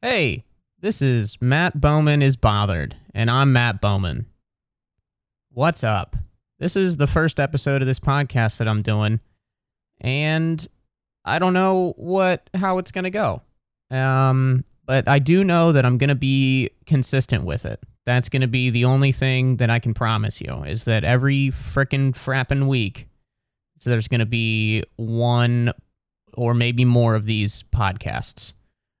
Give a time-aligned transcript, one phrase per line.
[0.00, 0.44] Hey,
[0.80, 4.26] this is Matt Bowman is Bothered, and I'm Matt Bowman.
[5.50, 6.14] What's up?
[6.60, 9.18] This is the first episode of this podcast that I'm doing,
[10.00, 10.64] and
[11.24, 13.42] I don't know what how it's gonna go.
[13.90, 17.80] Um, but I do know that I'm gonna be consistent with it.
[18.06, 22.12] That's gonna be the only thing that I can promise you is that every frickin'
[22.12, 23.08] frappin' week,
[23.80, 25.72] so there's gonna be one
[26.34, 28.52] or maybe more of these podcasts.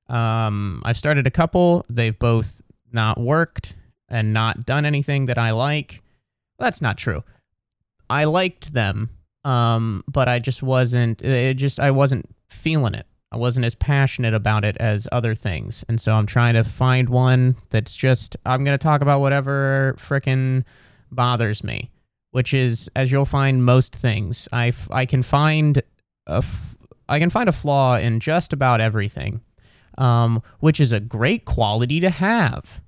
[0.08, 1.84] Um, I've started a couple.
[1.88, 3.74] They've both not worked
[4.08, 6.02] and not done anything that I like.
[6.58, 7.22] That's not true.
[8.10, 9.10] I liked them,
[9.44, 11.22] um, but I just wasn't.
[11.22, 13.06] It just I wasn't feeling it.
[13.30, 17.08] I wasn't as passionate about it as other things, and so I'm trying to find
[17.10, 18.36] one that's just.
[18.46, 20.64] I'm gonna talk about whatever frickin'
[21.10, 21.90] bothers me,
[22.30, 25.82] which is, as you'll find most things, I I can find
[26.26, 26.42] a
[27.10, 29.42] I can find a flaw in just about everything
[29.98, 32.80] um, which is a great quality to have.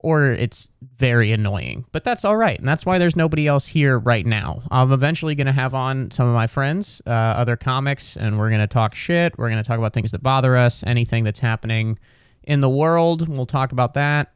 [0.00, 2.58] Or it's very annoying, but that's all right.
[2.58, 4.62] And that's why there's nobody else here right now.
[4.70, 8.50] I'm eventually going to have on some of my friends, uh, other comics, and we're
[8.50, 9.36] going to talk shit.
[9.36, 11.98] We're going to talk about things that bother us, anything that's happening
[12.44, 13.28] in the world.
[13.28, 14.32] We'll talk about that.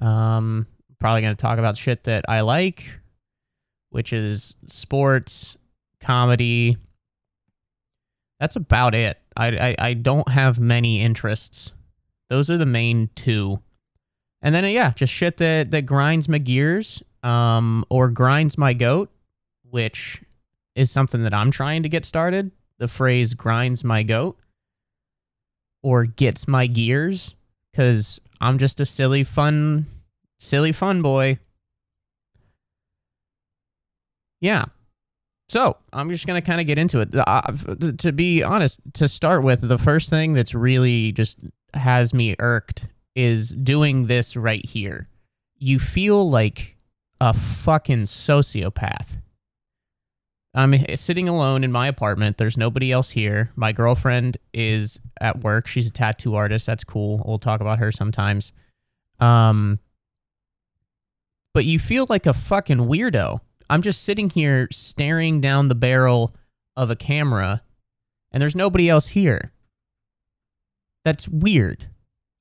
[0.00, 0.66] Um,
[1.00, 2.84] probably going to talk about shit that I like,
[3.90, 5.56] which is sports,
[6.00, 6.76] comedy.
[8.38, 9.18] That's about it.
[9.36, 11.72] I, I, I don't have many interests.
[12.30, 13.60] Those are the main two.
[14.42, 18.72] And then, uh, yeah, just shit that, that grinds my gears um, or grinds my
[18.72, 19.10] goat,
[19.70, 20.22] which
[20.74, 22.50] is something that I'm trying to get started.
[22.78, 24.36] The phrase grinds my goat
[25.82, 27.34] or gets my gears
[27.70, 29.86] because I'm just a silly, fun,
[30.38, 31.38] silly, fun boy.
[34.40, 34.66] Yeah,
[35.48, 37.14] so I'm just going to kind of get into it.
[37.14, 37.42] Uh,
[37.98, 41.38] to be honest, to start with, the first thing that's really just
[41.74, 45.08] has me irked is doing this right here.
[45.58, 46.76] You feel like
[47.20, 49.20] a fucking sociopath.
[50.54, 52.38] I'm sitting alone in my apartment.
[52.38, 53.50] There's nobody else here.
[53.56, 55.66] My girlfriend is at work.
[55.66, 56.66] She's a tattoo artist.
[56.66, 57.22] That's cool.
[57.26, 58.52] We'll talk about her sometimes.
[59.18, 59.80] Um,
[61.52, 66.34] but you feel like a fucking weirdo I'm just sitting here staring down the barrel
[66.76, 67.62] of a camera
[68.32, 69.52] and there's nobody else here.
[71.04, 71.86] That's weird.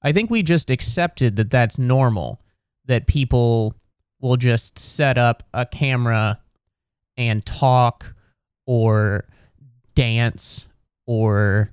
[0.01, 2.41] I think we just accepted that that's normal,
[2.85, 3.75] that people
[4.19, 6.39] will just set up a camera
[7.16, 8.16] and talk
[8.66, 9.25] or
[9.95, 10.66] dance
[11.06, 11.69] or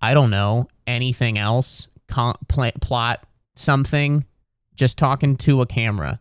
[0.00, 4.24] I don't know, anything else, con- pl- plot something,
[4.74, 6.20] just talking to a camera.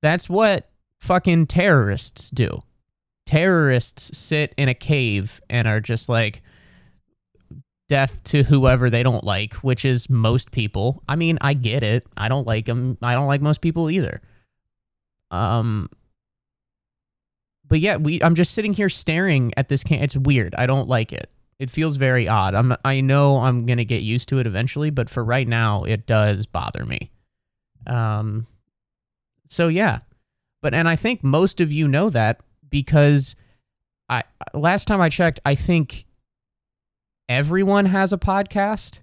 [0.00, 0.70] That's what
[1.02, 2.62] fucking terrorists do.
[3.26, 6.42] Terrorists sit in a cave and are just like
[7.88, 11.02] death to whoever they don't like, which is most people.
[11.08, 12.06] I mean, I get it.
[12.16, 12.98] I don't like them.
[13.02, 14.22] I don't like most people either.
[15.30, 15.90] Um
[17.66, 20.54] but yeah, we I'm just sitting here staring at this can it's weird.
[20.54, 21.30] I don't like it.
[21.58, 22.54] It feels very odd.
[22.54, 25.82] I'm I know I'm going to get used to it eventually, but for right now
[25.82, 27.10] it does bother me.
[27.88, 28.46] Um
[29.48, 29.98] so yeah,
[30.62, 32.40] but and I think most of you know that
[32.70, 33.34] because
[34.08, 34.22] I
[34.54, 36.06] last time I checked, I think
[37.28, 39.00] everyone has a podcast.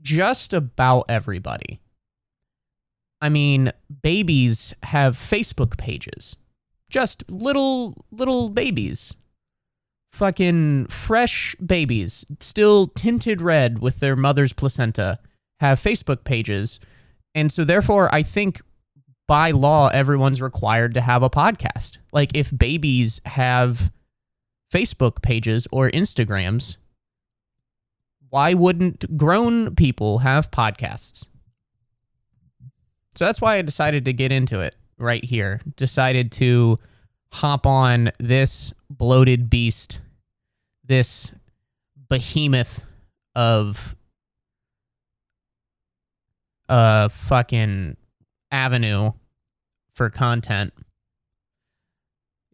[0.00, 1.80] Just about everybody.
[3.20, 6.36] I mean, babies have Facebook pages.
[6.88, 9.14] Just little little babies.
[10.12, 15.18] Fucking fresh babies, still tinted red with their mother's placenta,
[15.60, 16.80] have Facebook pages.
[17.34, 18.62] And so therefore I think
[19.26, 21.98] by law, everyone's required to have a podcast.
[22.12, 23.90] Like if babies have
[24.72, 26.76] Facebook pages or Instagrams,
[28.30, 31.24] why wouldn't grown people have podcasts?
[33.14, 35.60] So that's why I decided to get into it right here.
[35.76, 36.76] Decided to
[37.32, 40.00] hop on this bloated beast,
[40.84, 41.30] this
[42.08, 42.82] behemoth
[43.34, 43.96] of
[46.68, 47.96] a fucking
[48.56, 49.12] avenue
[49.92, 50.72] for content.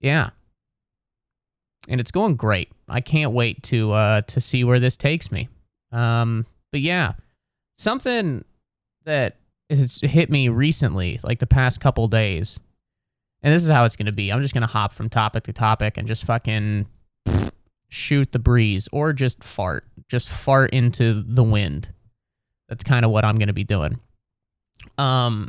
[0.00, 0.30] Yeah.
[1.88, 2.70] And it's going great.
[2.88, 5.48] I can't wait to uh to see where this takes me.
[5.92, 7.12] Um but yeah,
[7.78, 8.44] something
[9.04, 9.36] that
[9.70, 12.58] has hit me recently, like the past couple days.
[13.42, 14.32] And this is how it's going to be.
[14.32, 16.86] I'm just going to hop from topic to topic and just fucking
[17.88, 19.84] shoot the breeze or just fart.
[20.08, 21.88] Just fart into the wind.
[22.68, 23.98] That's kind of what I'm going to be doing.
[24.98, 25.48] Um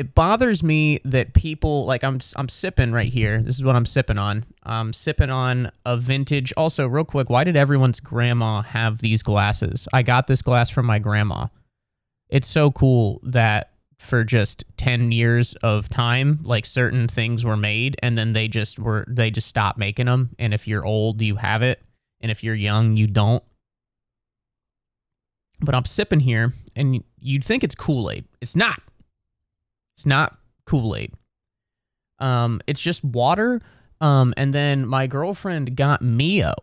[0.00, 3.42] it bothers me that people like I'm I'm sipping right here.
[3.42, 4.46] This is what I'm sipping on.
[4.62, 6.54] I'm sipping on a vintage.
[6.56, 9.86] Also, real quick, why did everyone's grandma have these glasses?
[9.92, 11.48] I got this glass from my grandma.
[12.30, 17.96] It's so cool that for just 10 years of time like certain things were made
[18.02, 21.36] and then they just were they just stopped making them and if you're old you
[21.36, 21.82] have it
[22.22, 23.44] and if you're young you don't
[25.60, 28.80] but i'm sipping here and you'd think it's kool-aid it's not
[30.00, 31.12] it's not Kool Aid.
[32.20, 33.60] Um, it's just water.
[34.00, 36.54] Um, and then my girlfriend got Mio.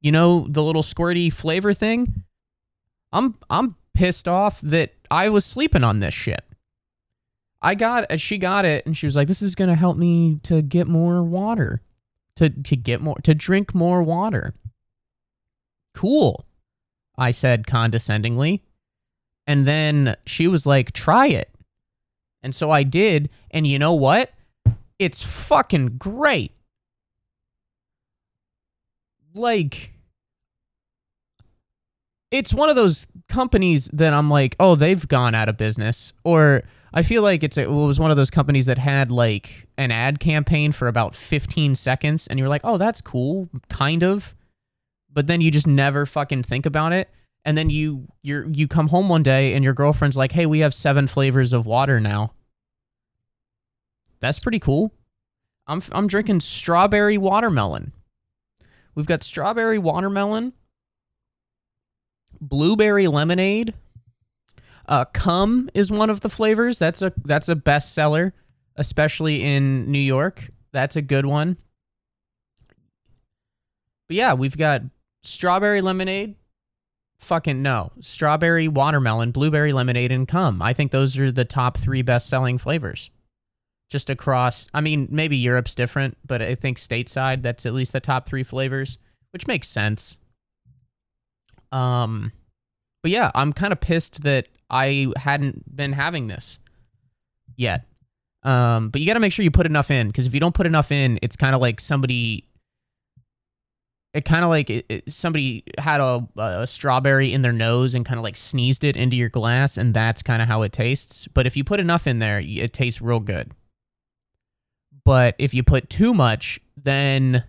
[0.00, 2.22] You know the little squirty flavor thing.
[3.12, 6.44] I'm I'm pissed off that I was sleeping on this shit.
[7.62, 10.38] I got as she got it and she was like, "This is gonna help me
[10.44, 11.82] to get more water,
[12.36, 14.54] to to get more to drink more water."
[15.96, 16.46] Cool,
[17.18, 18.62] I said condescendingly,
[19.48, 21.50] and then she was like, "Try it."
[22.42, 24.32] And so I did, and you know what?
[24.98, 26.52] It's fucking great.
[29.34, 29.92] Like,
[32.30, 36.12] it's one of those companies that I'm like, oh, they've gone out of business.
[36.24, 39.68] Or I feel like it's a, it was one of those companies that had like
[39.76, 44.34] an ad campaign for about 15 seconds, and you're like, oh, that's cool, kind of.
[45.12, 47.08] But then you just never fucking think about it
[47.44, 50.60] and then you you you come home one day and your girlfriend's like, "Hey, we
[50.60, 52.32] have seven flavors of water now."
[54.20, 54.92] That's pretty cool.
[55.66, 57.92] I'm I'm drinking strawberry watermelon.
[58.94, 60.52] We've got strawberry watermelon,
[62.40, 63.74] blueberry lemonade.
[64.86, 66.78] Uh, cum is one of the flavors.
[66.78, 68.32] That's a that's a bestseller,
[68.76, 70.50] especially in New York.
[70.72, 71.56] That's a good one.
[74.08, 74.82] But yeah, we've got
[75.22, 76.34] strawberry lemonade,
[77.20, 77.92] fucking no.
[78.00, 80.60] Strawberry watermelon, blueberry lemonade, and cum.
[80.60, 83.10] I think those are the top three best selling flavors.
[83.90, 88.00] Just across, I mean, maybe Europe's different, but I think stateside, that's at least the
[88.00, 88.98] top three flavors,
[89.32, 90.16] which makes sense.
[91.72, 92.32] Um,
[93.02, 96.58] but yeah, I'm kind of pissed that I hadn't been having this
[97.56, 97.84] yet.
[98.42, 100.54] Um, but you got to make sure you put enough in because if you don't
[100.54, 102.44] put enough in, it's kind of like somebody
[104.12, 108.04] it kind of like it, it, somebody had a, a strawberry in their nose and
[108.04, 111.28] kind of like sneezed it into your glass and that's kind of how it tastes.
[111.32, 113.52] But if you put enough in there it tastes real good.
[115.04, 117.44] But if you put too much then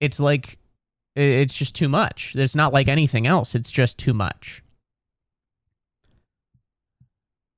[0.00, 0.58] it's like
[1.16, 2.34] it's just too much.
[2.34, 3.54] It's not like anything else.
[3.54, 4.62] It's just too much.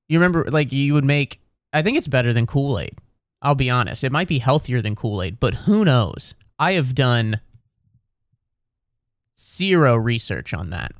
[0.09, 1.41] You remember like you would make
[1.73, 2.97] i think it's better than kool-aid.
[3.41, 4.03] I'll be honest.
[4.03, 7.39] It might be healthier than kool-aid but who knows I have done
[9.37, 10.91] zero research on that.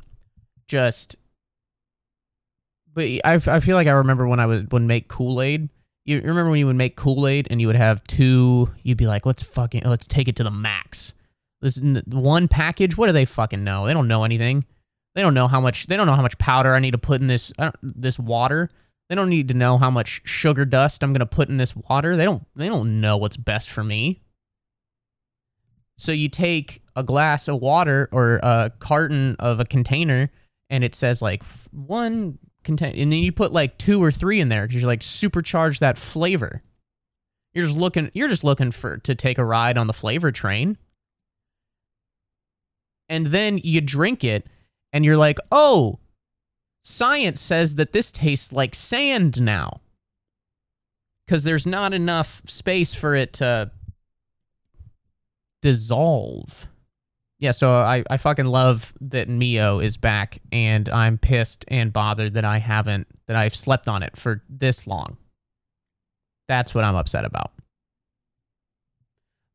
[0.68, 1.16] Just,
[2.94, 5.70] but I, I feel like I remember when I would would make Kool Aid.
[6.06, 8.70] You remember when you would make Kool Aid and you would have two?
[8.84, 11.14] You'd be like, let's fucking let's take it to the max.
[11.62, 12.98] This one package.
[12.98, 13.88] What do they fucking know?
[13.88, 14.66] They don't know anything.
[15.16, 15.88] They don't know how much.
[15.88, 17.52] They don't know how much powder I need to put in this
[17.82, 18.70] this water.
[19.10, 22.16] They don't need to know how much sugar dust I'm gonna put in this water.
[22.16, 22.46] They don't.
[22.56, 24.22] They don't know what's best for me.
[25.98, 30.30] So you take a glass of water or a carton of a container
[30.70, 34.50] and it says like one contain and then you put like two or three in
[34.50, 36.62] there because you're like supercharge that flavor.
[37.54, 40.78] You're just looking you're just looking for to take a ride on the flavor train.
[43.10, 44.46] And then you drink it
[44.92, 46.00] and you're like, "Oh,
[46.84, 49.82] science says that this tastes like sand now."
[51.28, 53.72] Cuz there's not enough space for it to
[55.68, 56.68] dissolve.
[57.40, 62.36] Yeah, so I, I fucking love that Mio is back, and I'm pissed and bothered
[62.36, 65.18] that I haven't, that I've slept on it for this long.
[66.48, 67.52] That's what I'm upset about.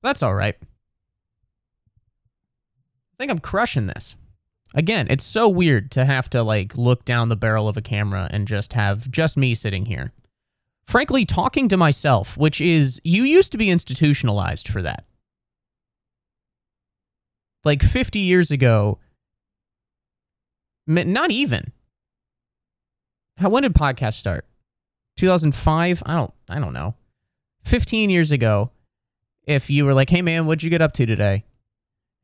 [0.02, 0.54] That's all right.
[0.60, 0.66] I
[3.18, 4.14] think I'm crushing this.
[4.74, 8.28] Again, it's so weird to have to like look down the barrel of a camera
[8.30, 10.12] and just have just me sitting here.
[10.84, 15.04] Frankly, talking to myself, which is, you used to be institutionalized for that
[17.64, 18.98] like 50 years ago
[20.86, 21.72] not even.
[23.36, 24.46] How when did podcast start?
[25.18, 26.94] 2005 i don't i don't know.
[27.64, 28.70] 15 years ago
[29.46, 31.44] if you were like hey man what'd you get up to today?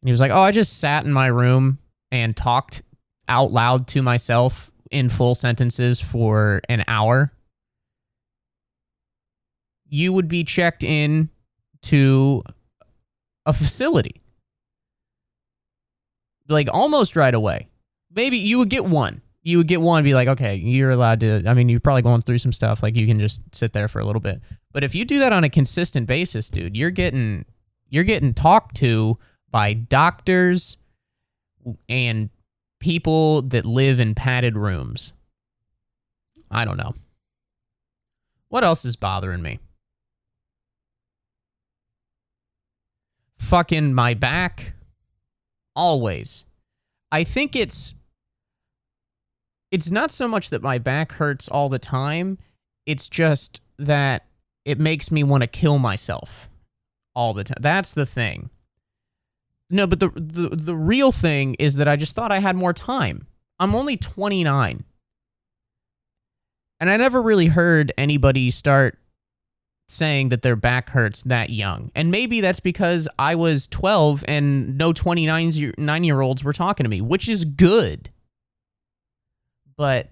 [0.01, 1.79] And he was like oh i just sat in my room
[2.11, 2.83] and talked
[3.29, 7.31] out loud to myself in full sentences for an hour.
[9.87, 11.31] You would be checked in
[11.83, 12.43] to
[13.47, 14.21] a facility
[16.49, 17.69] like almost right away.
[18.13, 19.23] Maybe you would get one.
[19.43, 21.43] you would get one be like, okay, you're allowed to.
[21.47, 22.83] I mean, you're probably going through some stuff.
[22.83, 24.41] Like you can just sit there for a little bit.
[24.73, 27.45] But if you do that on a consistent basis, dude, you're getting
[27.89, 29.17] you're getting talked to
[29.51, 30.77] by doctors
[31.89, 32.29] and
[32.81, 35.13] people that live in padded rooms.
[36.51, 36.95] I don't know.
[38.49, 39.59] What else is bothering me?
[43.39, 44.73] Fucking my back.
[45.79, 46.45] Always.
[47.13, 47.95] I think it's
[49.71, 52.37] it's not so much that my back hurts all the time,
[52.85, 54.27] it's just that
[54.65, 56.49] it makes me want to kill myself
[57.15, 57.59] all the time.
[57.61, 58.51] That's the thing.
[59.71, 62.73] No, but the, the the real thing is that I just thought I had more
[62.73, 63.29] time.
[63.61, 64.83] I'm only 29.
[66.81, 68.99] And I never really heard anybody start
[69.89, 71.91] saying that their back hurts that young.
[71.95, 76.91] And maybe that's because I was 12 and no 29 year olds were talking to
[76.91, 78.11] me, which is good.
[79.77, 80.09] But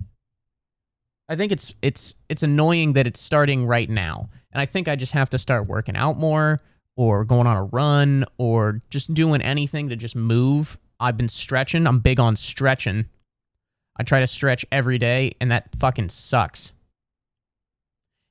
[1.29, 4.31] I think it's it's it's annoying that it's starting right now.
[4.53, 6.61] And I think I just have to start working out more
[6.97, 10.79] or going on a run or just doing anything to just move.
[10.99, 11.87] I've been stretching.
[11.87, 13.07] I'm big on stretching.
[13.99, 16.73] I try to stretch every day, and that fucking sucks.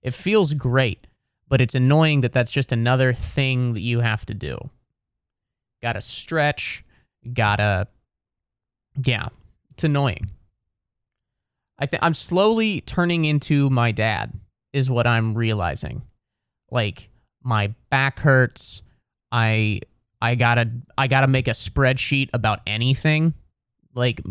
[0.02, 1.08] It feels great,
[1.48, 4.58] but it's annoying that that's just another thing that you have to do.
[5.82, 6.84] Gotta stretch,
[7.34, 7.88] gotta.
[9.04, 9.28] Yeah,
[9.72, 10.30] it's annoying.
[11.78, 14.34] I think I'm slowly turning into my dad,
[14.74, 16.02] is what I'm realizing.
[16.72, 17.10] Like,
[17.44, 18.82] my back hurts.
[19.32, 19.82] I
[20.22, 23.34] I gotta I gotta make a spreadsheet about anything.
[23.94, 24.22] Like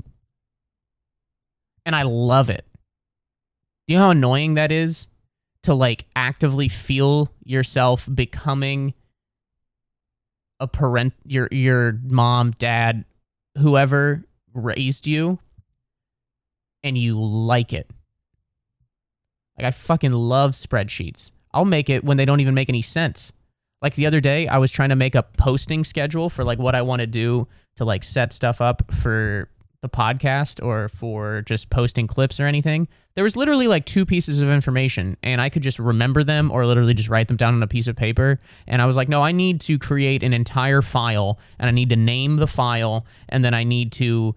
[1.87, 2.65] and I love it.
[3.87, 5.07] Do you know how annoying that is?
[5.65, 8.95] To like actively feel yourself becoming
[10.61, 13.05] a parent your your mom, dad,
[13.59, 15.39] whoever raised you
[16.83, 17.91] and you like it.
[19.59, 21.31] Like I fucking love spreadsheets.
[21.53, 23.33] I'll make it when they don't even make any sense.
[23.81, 26.75] Like the other day, I was trying to make a posting schedule for like what
[26.75, 29.49] I want to do to like set stuff up for
[29.85, 32.89] the podcast or for just posting clips or anything.
[33.15, 36.65] There was literally like two pieces of information and I could just remember them or
[36.65, 38.39] literally just write them down on a piece of paper.
[38.67, 41.91] And I was like, no, I need to create an entire file and I need
[41.91, 44.35] to name the file and then I need to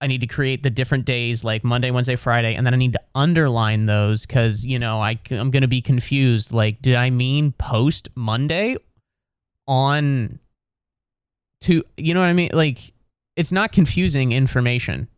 [0.00, 2.94] I need to create the different days like Monday, Wednesday, Friday, and then I need
[2.94, 6.52] to underline those because you know I I'm gonna be confused.
[6.52, 8.76] Like, did I mean post Monday
[9.66, 10.40] on
[11.62, 12.50] to you know what I mean?
[12.52, 12.93] Like,
[13.36, 15.08] it's not confusing information,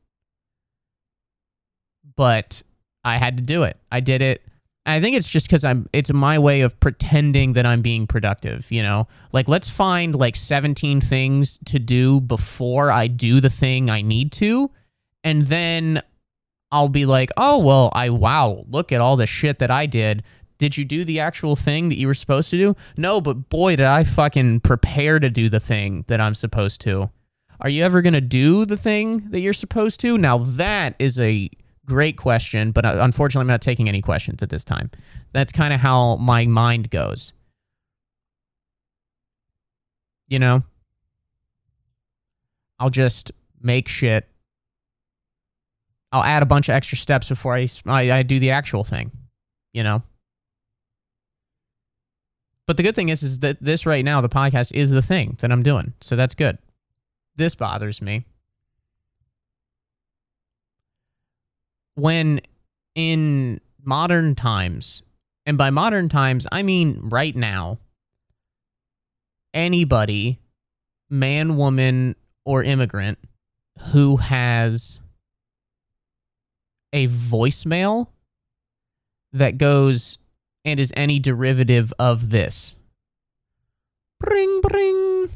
[2.16, 2.62] but
[3.04, 3.76] I had to do it.
[3.92, 4.42] I did it.
[4.86, 5.88] I think it's just because I'm.
[5.92, 8.70] It's my way of pretending that I'm being productive.
[8.70, 13.90] You know, like let's find like 17 things to do before I do the thing
[13.90, 14.70] I need to,
[15.24, 16.02] and then
[16.70, 20.22] I'll be like, oh well, I wow, look at all the shit that I did.
[20.58, 22.76] Did you do the actual thing that you were supposed to do?
[22.96, 27.10] No, but boy, did I fucking prepare to do the thing that I'm supposed to.
[27.60, 30.18] Are you ever gonna do the thing that you're supposed to?
[30.18, 31.50] Now that is a
[31.86, 34.90] Great question, but uh, unfortunately, I'm not taking any questions at this time.
[35.32, 37.32] That's kind of how my mind goes.
[40.26, 40.64] You know,
[42.80, 43.30] I'll just
[43.62, 44.26] make shit.
[46.10, 49.12] I'll add a bunch of extra steps before I, I, I do the actual thing,
[49.72, 50.02] you know?
[52.66, 55.36] But the good thing is, is that this right now, the podcast is the thing
[55.40, 55.92] that I'm doing.
[56.00, 56.58] So that's good.
[57.36, 58.24] This bothers me.
[61.96, 62.40] when
[62.94, 65.02] in modern times,
[65.44, 67.78] and by modern times, I mean right now,
[69.52, 70.38] anybody,
[71.10, 72.14] man, woman,
[72.44, 73.18] or immigrant
[73.92, 75.00] who has
[76.92, 78.08] a voicemail
[79.32, 80.18] that goes
[80.64, 82.74] and is any derivative of this.
[84.20, 85.30] Bring, bring.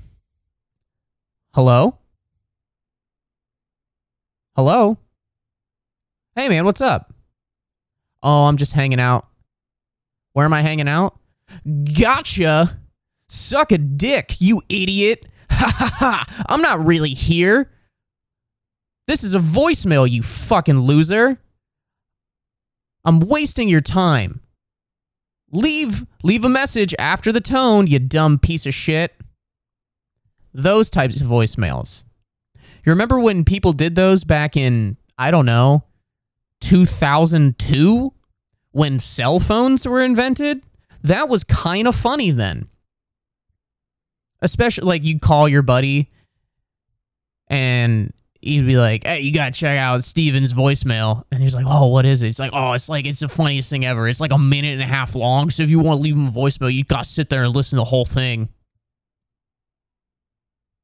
[1.52, 1.98] Hello?
[4.54, 4.98] Hello?
[6.36, 7.12] Hey, man, what's up?
[8.22, 9.26] Oh, I'm just hanging out.
[10.32, 11.18] Where am I hanging out?
[11.98, 12.78] Gotcha.
[13.28, 15.26] Suck a dick, you idiot.
[15.50, 16.44] Ha ha ha.
[16.48, 17.70] I'm not really here.
[19.08, 21.38] This is a voicemail, you fucking loser.
[23.04, 24.40] I'm wasting your time.
[25.50, 29.19] Leave leave a message after the tone, you dumb piece of shit.
[30.52, 32.04] Those types of voicemails.
[32.84, 35.84] You remember when people did those back in I don't know,
[36.62, 38.12] 2002
[38.72, 40.62] when cell phones were invented,
[41.02, 42.68] that was kind of funny then.
[44.40, 46.08] Especially like you'd call your buddy
[47.48, 51.88] and he'd be like, "Hey, you gotta check out Steven's voicemail," and he's like, "Oh,
[51.88, 54.08] what is it?" It's like, "Oh, it's like it's the funniest thing ever.
[54.08, 55.50] It's like a minute and a half long.
[55.50, 57.76] So if you want to leave him a voicemail, you gotta sit there and listen
[57.76, 58.48] to the whole thing."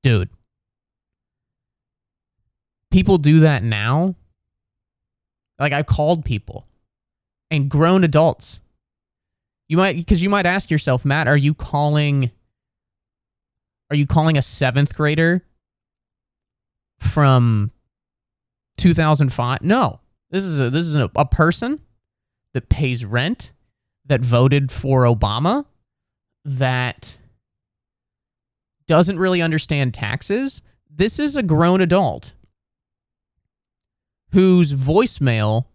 [0.06, 0.30] Dude,
[2.92, 4.14] people do that now.
[5.58, 6.64] Like I've called people
[7.50, 8.60] and grown adults.
[9.66, 12.30] You might because you might ask yourself, Matt, are you calling
[13.90, 15.42] are you calling a 7th grader
[17.00, 17.72] from
[18.76, 19.62] 2005?
[19.62, 19.98] No.
[20.30, 21.80] This is a this is a, a person
[22.54, 23.50] that pays rent,
[24.04, 25.64] that voted for Obama,
[26.44, 27.16] that
[28.86, 30.62] doesn't really understand taxes.
[30.90, 32.32] This is a grown adult
[34.32, 35.66] whose voicemail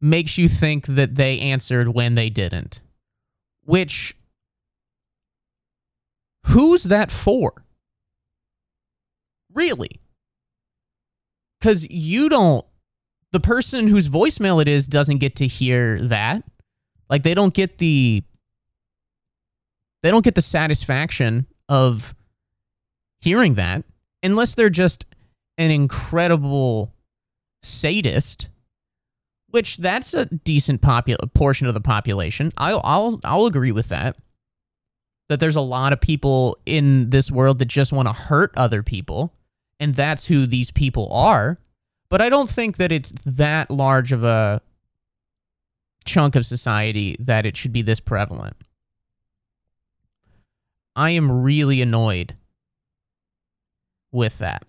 [0.00, 2.80] makes you think that they answered when they didn't.
[3.64, 4.16] Which,
[6.46, 7.64] who's that for?
[9.52, 10.00] Really?
[11.60, 12.66] Because you don't,
[13.30, 16.42] the person whose voicemail it is doesn't get to hear that.
[17.08, 18.24] Like, they don't get the,
[20.02, 22.14] they don't get the satisfaction of
[23.20, 23.84] hearing that
[24.22, 25.06] unless they're just
[25.58, 26.92] an incredible
[27.62, 28.48] sadist
[29.52, 32.52] which that's a decent popul- portion of the population.
[32.56, 34.16] I'll, I'll I'll agree with that.
[35.28, 38.82] That there's a lot of people in this world that just want to hurt other
[38.82, 39.32] people,
[39.78, 41.58] and that's who these people are.
[42.08, 44.60] But I don't think that it's that large of a
[46.04, 48.56] chunk of society that it should be this prevalent.
[50.94, 52.36] I am really annoyed
[54.10, 54.64] with that.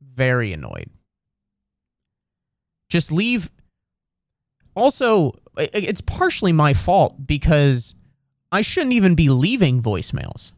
[0.00, 0.90] Very annoyed.
[2.88, 3.50] Just leave
[4.76, 7.94] also, it's partially my fault because
[8.52, 10.52] I shouldn't even be leaving voicemails.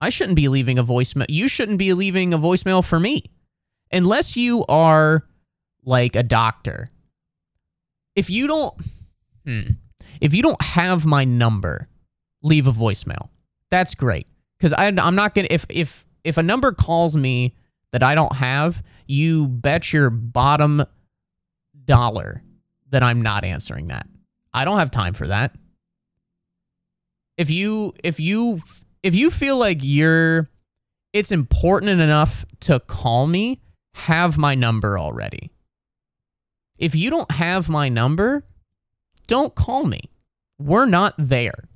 [0.00, 1.26] I shouldn't be leaving a voicemail.
[1.28, 3.24] You shouldn't be leaving a voicemail for me
[3.90, 5.24] unless you are
[5.84, 6.88] like a doctor.
[8.14, 8.74] If you don't,
[9.44, 9.62] hmm,
[10.20, 11.88] if you don't have my number,
[12.42, 13.28] leave a voicemail.
[13.76, 14.26] That's great
[14.58, 15.48] because I'm not gonna.
[15.50, 17.54] If if if a number calls me
[17.92, 20.82] that I don't have, you bet your bottom
[21.84, 22.42] dollar
[22.88, 24.06] that I'm not answering that.
[24.54, 25.54] I don't have time for that.
[27.36, 28.62] If you if you
[29.02, 30.48] if you feel like you're
[31.12, 33.60] it's important enough to call me,
[33.92, 35.50] have my number already.
[36.78, 38.42] If you don't have my number,
[39.26, 40.08] don't call me.
[40.58, 41.68] We're not there.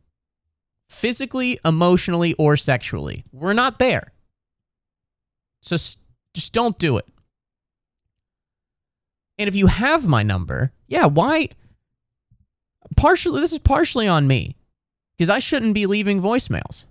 [0.91, 3.25] Physically, emotionally, or sexually.
[3.33, 4.13] We're not there.
[5.63, 5.77] So
[6.35, 7.07] just don't do it.
[9.39, 11.49] And if you have my number, yeah, why?
[12.97, 14.57] Partially, this is partially on me
[15.17, 16.85] because I shouldn't be leaving voicemails.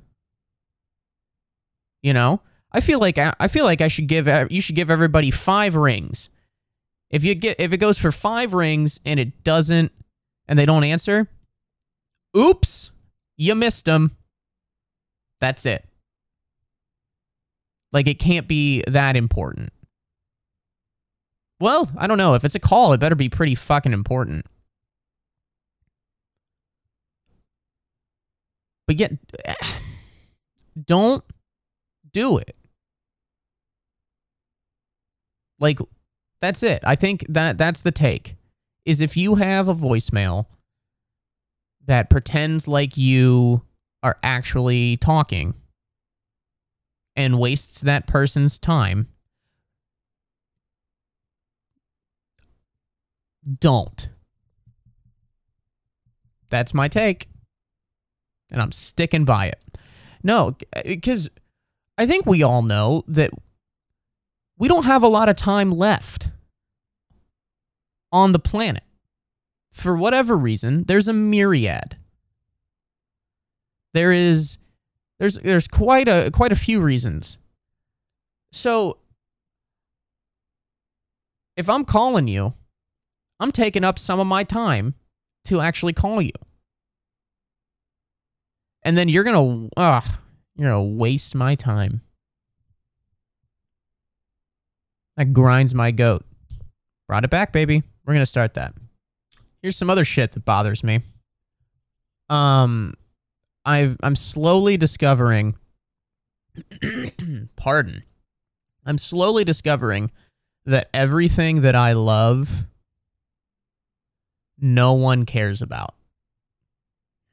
[2.01, 5.29] You know, I feel like I, feel like I should give you should give everybody
[5.29, 6.29] five rings.
[7.12, 9.91] If you get if it goes for five rings and it doesn't
[10.47, 11.27] and they don't answer,
[12.38, 12.91] oops,
[13.39, 14.15] you missed them.
[15.39, 15.88] That's it.
[17.93, 19.71] Like it can't be that important.
[21.60, 22.36] Well, I don't know.
[22.36, 24.45] If it's a call, it better be pretty fucking important.
[28.88, 29.13] But yet,
[30.86, 31.23] don't
[32.12, 32.56] do it.
[35.60, 35.80] Like,
[36.41, 36.82] that's it.
[36.84, 38.36] I think that that's the take.
[38.86, 40.45] Is if you have a voicemail
[41.89, 43.63] that pretends like you
[44.04, 45.56] are actually talking
[47.15, 49.08] and wastes that person's time
[53.60, 54.08] don't.
[56.52, 57.28] That's my take.
[58.52, 59.60] And I'm sticking by it.
[60.21, 61.28] No, because
[61.97, 63.32] I think we all know that
[64.60, 66.30] we don't have a lot of time left
[68.12, 68.84] on the planet.
[69.71, 71.97] For whatever reason, there's a myriad.
[73.93, 74.58] There is
[75.19, 77.38] there's there's quite a quite a few reasons.
[78.51, 78.97] So
[81.55, 82.53] if I'm calling you
[83.39, 84.95] I'm taking up some of my time
[85.45, 86.34] to actually call you.
[88.84, 90.01] And then you're going to uh
[90.55, 92.01] you're going to waste my time.
[95.15, 96.25] That grinds my goat.
[97.08, 97.84] Brought it back, baby.
[98.05, 98.73] We're going to start that.
[99.62, 101.02] Here's some other shit that bothers me.
[102.30, 102.93] Um
[103.65, 105.56] I've I'm slowly discovering
[107.56, 108.04] pardon.
[108.86, 110.12] I'm slowly discovering
[110.65, 112.50] that everything that I love
[114.60, 115.95] no one cares about.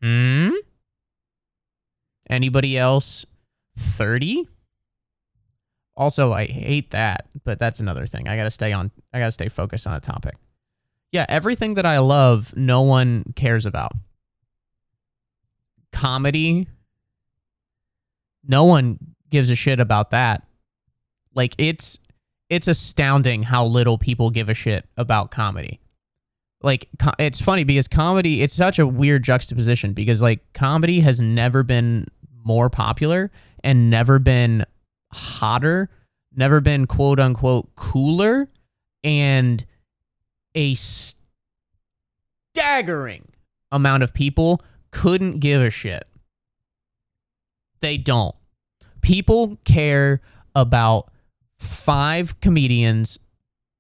[0.03, 0.51] Hmm?
[2.29, 3.25] Anybody else
[3.79, 4.49] 30?
[5.97, 8.29] Also, I hate that, but that's another thing.
[8.29, 10.35] I got to stay on I got to stay focused on a topic.
[11.17, 13.93] Yeah, everything that I love, no one cares about.
[15.91, 16.69] Comedy,
[18.47, 18.99] no one
[19.31, 20.43] gives a shit about that.
[21.35, 21.99] Like it's
[22.51, 25.81] it's astounding how little people give a shit about comedy.
[26.61, 26.87] Like
[27.19, 32.09] it's funny because comedy it's such a weird juxtaposition because like comedy has never been
[32.45, 33.31] more popular
[33.65, 34.67] and never been
[35.15, 35.89] hotter,
[36.35, 38.51] never been quote unquote cooler
[39.03, 39.65] and
[40.57, 40.75] a
[42.55, 43.29] staggering
[43.71, 46.09] amount of people couldn't give a shit.
[47.81, 48.35] They don't.
[49.03, 50.23] People care
[50.55, 51.13] about
[51.59, 53.19] five comedians,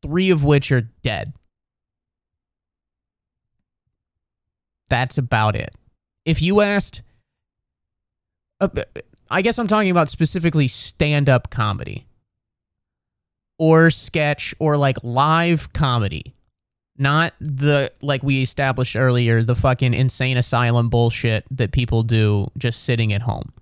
[0.02, 1.32] three of which are dead.
[4.88, 5.74] That's about it.
[6.24, 7.02] If you asked,
[8.60, 8.68] uh,
[9.30, 12.06] I guess I'm talking about specifically stand up comedy
[13.58, 16.35] or sketch or like live comedy.
[16.98, 22.84] Not the, like we established earlier, the fucking insane asylum bullshit that people do just
[22.84, 23.52] sitting at home.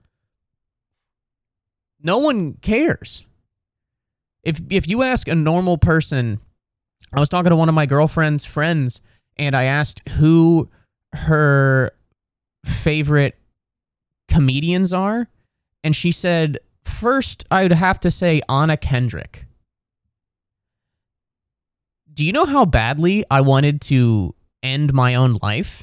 [2.01, 3.25] No one cares.
[4.45, 6.39] If if you ask a normal person,
[7.13, 9.01] I was talking to one of my girlfriend's friends
[9.39, 10.69] and I asked who
[11.15, 11.93] her
[12.65, 13.39] favorite
[14.29, 15.29] comedians are,
[15.83, 19.44] and she said first I would have to say Anna Kendrick.
[22.15, 25.83] Do you know how badly I wanted to end my own life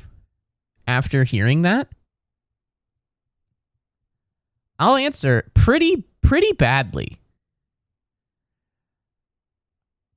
[0.87, 1.89] after hearing that?
[4.79, 7.19] I'll answer pretty pretty badly.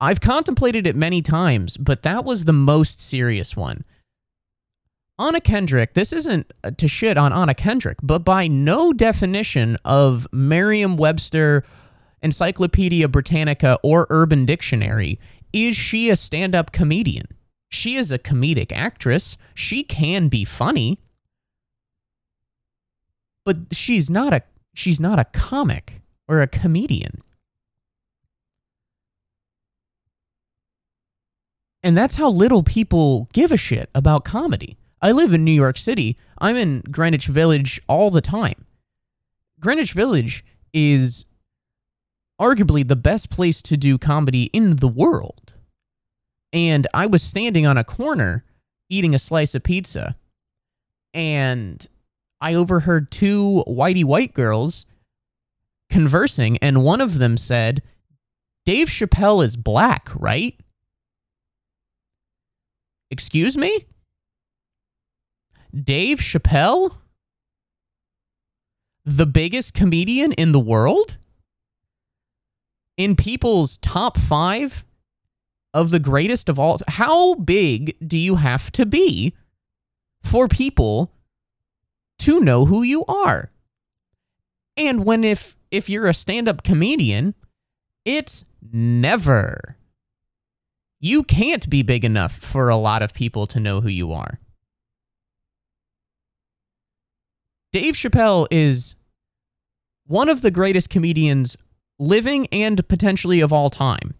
[0.01, 3.85] I've contemplated it many times, but that was the most serious one.
[5.19, 10.97] Anna Kendrick, this isn't to shit on Anna Kendrick, but by no definition of Merriam
[10.97, 11.65] Webster,
[12.23, 15.19] Encyclopedia Britannica, or Urban Dictionary
[15.55, 17.29] is she a stand up comedian.
[17.69, 19.37] She is a comedic actress.
[19.55, 20.99] She can be funny.
[23.45, 24.43] But she's not a
[24.75, 27.23] she's not a comic or a comedian.
[31.83, 34.79] And that's how little people give a shit about comedy.
[35.03, 36.17] I live in New York City.
[36.39, 38.65] I'm in Greenwich Village all the time.
[39.61, 41.27] Greenwich Village is
[42.41, 45.53] arguably the best place to do comedy in the world.
[46.53, 48.45] And I was standing on a corner
[48.89, 50.17] eating a slice of pizza,
[51.13, 51.87] and
[52.41, 54.87] I overheard two whitey white girls
[55.91, 57.83] conversing, and one of them said,
[58.67, 60.59] Dave Chappelle is black, right?
[63.11, 63.87] Excuse me?
[65.75, 66.97] Dave Chappelle?
[69.05, 71.19] The biggest comedian in the world?
[72.97, 74.85] In people's top five
[75.73, 76.79] of the greatest of all?
[76.87, 79.35] How big do you have to be
[80.23, 81.11] for people
[82.21, 83.51] to know who you are?
[84.77, 87.35] And when if if you're a stand-up comedian,
[88.05, 89.77] it's never
[91.01, 94.41] you can't be big enough for a lot of people to know who you are.
[97.73, 98.97] Dave Chappelle is
[100.07, 101.59] one of the greatest comedians
[101.99, 104.15] living and potentially of all time.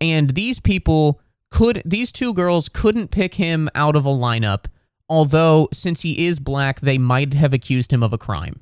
[0.00, 4.66] And these people could, these two girls couldn't pick him out of a lineup,
[5.08, 8.60] although since he is black, they might have accused him of a crime.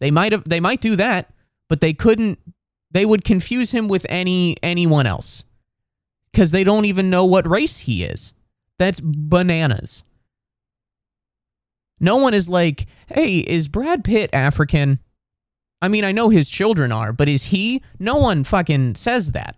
[0.00, 1.32] They might have, they might do that,
[1.68, 2.38] but they couldn't,
[2.90, 5.44] they would confuse him with any, anyone else
[6.32, 8.32] because they don't even know what race he is.
[8.78, 10.04] That's bananas.
[12.00, 15.00] No one is like, hey, is Brad Pitt African?
[15.80, 17.82] I mean, I know his children are, but is he?
[17.98, 19.56] No one fucking says that.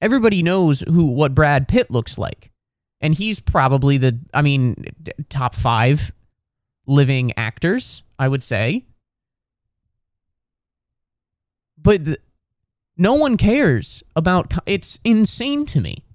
[0.00, 2.50] Everybody knows who what Brad Pitt looks like.
[3.00, 4.84] And he's probably the I mean,
[5.28, 6.12] top 5
[6.86, 8.84] living actors, I would say.
[11.80, 12.20] But
[12.96, 16.05] no one cares about it's insane to me.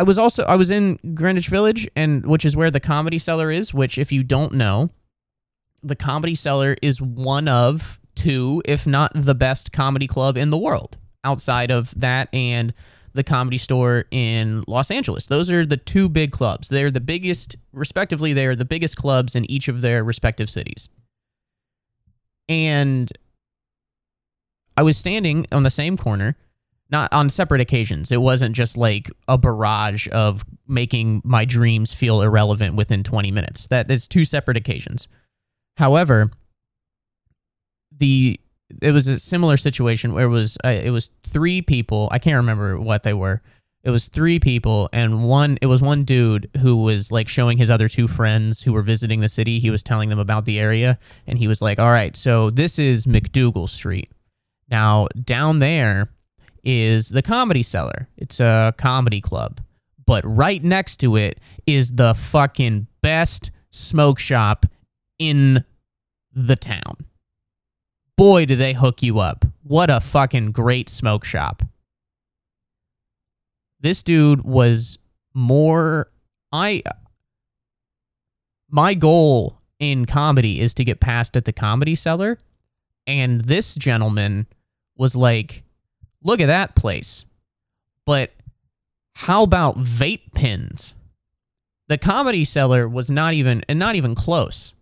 [0.00, 3.50] I was also I was in Greenwich Village and which is where the Comedy Cellar
[3.50, 4.88] is, which if you don't know,
[5.82, 10.56] the Comedy Cellar is one of two, if not the best comedy club in the
[10.56, 10.96] world.
[11.22, 12.72] Outside of that and
[13.12, 15.26] the Comedy Store in Los Angeles.
[15.26, 16.70] Those are the two big clubs.
[16.70, 20.88] They're the biggest respectively, they are the biggest clubs in each of their respective cities.
[22.48, 23.12] And
[24.78, 26.38] I was standing on the same corner,
[26.90, 28.10] not on separate occasions.
[28.10, 33.66] It wasn't just like a barrage of making my dreams feel irrelevant within 20 minutes.
[33.68, 35.08] That is two separate occasions.
[35.76, 36.30] However,
[37.96, 38.40] the
[38.80, 42.08] it was a similar situation where it was uh, it was three people.
[42.12, 43.42] I can't remember what they were.
[43.82, 47.70] It was three people and one it was one dude who was like showing his
[47.70, 49.58] other two friends who were visiting the city.
[49.58, 52.78] He was telling them about the area and he was like, "All right, so this
[52.78, 54.10] is MacDougal Street.
[54.68, 56.10] Now, down there
[56.64, 58.08] is the Comedy Cellar.
[58.16, 59.60] It's a comedy club.
[60.06, 64.66] But right next to it is the fucking best smoke shop
[65.18, 65.64] in
[66.32, 67.06] the town.
[68.16, 69.44] Boy, do they hook you up.
[69.62, 71.62] What a fucking great smoke shop.
[73.80, 74.98] This dude was
[75.32, 76.10] more
[76.52, 76.82] I
[78.68, 82.36] my goal in comedy is to get passed at the comedy cellar
[83.06, 84.46] and this gentleman
[84.96, 85.62] was like
[86.22, 87.24] look at that place.
[88.06, 88.30] But
[89.14, 90.94] how about vape pens?
[91.88, 94.72] The comedy cellar was not even and not even close.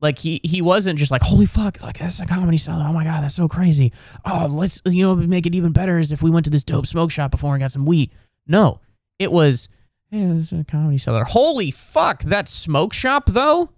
[0.00, 3.04] Like he he wasn't just like holy fuck like that's a comedy cellar oh my
[3.04, 3.92] god that's so crazy.
[4.24, 6.86] Oh let's you know make it even better is if we went to this dope
[6.86, 8.10] smoke shop before and got some weed.
[8.46, 8.80] No
[9.18, 9.68] it was
[10.10, 13.70] hey, it's a comedy cellar holy fuck that smoke shop though?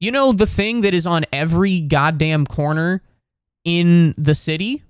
[0.00, 3.02] You know the thing that is on every goddamn corner
[3.64, 4.82] in the city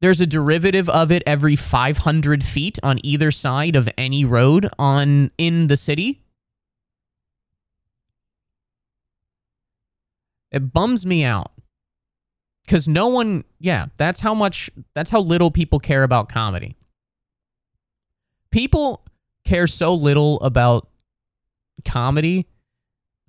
[0.00, 5.30] there's a derivative of it every 500 feet on either side of any road on
[5.38, 6.24] in the city
[10.54, 11.50] It bums me out.
[12.68, 16.76] Cuz no one, yeah, that's how much that's how little people care about comedy.
[18.52, 19.04] People
[19.44, 20.88] care so little about
[21.84, 22.46] comedy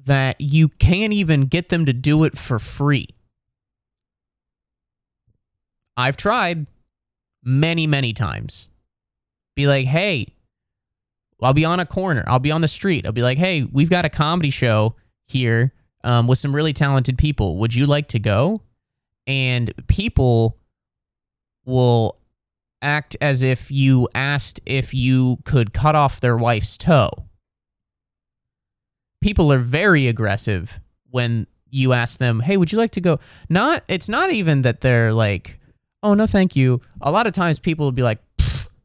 [0.06, 3.15] that you can't even get them to do it for free.
[5.98, 6.66] I've tried
[7.44, 8.68] many, many times.
[9.56, 10.34] Be like, hey,
[11.42, 12.24] I'll be on a corner.
[12.28, 13.06] I'll be on the street.
[13.06, 14.96] I'll be like, hey, we've got a comedy show
[15.28, 17.58] here um, with some really talented people.
[17.58, 18.62] Would you like to go?
[19.28, 20.58] And people
[21.66, 22.18] will
[22.82, 27.10] act as if you asked if you could cut off their wife's toe.
[29.22, 30.80] People are very aggressive
[31.10, 34.82] when you ask them, "Hey, would you like to go?" Not it's not even that
[34.82, 35.60] they're like,
[36.06, 38.20] "Oh, no, thank you." A lot of times people will be like,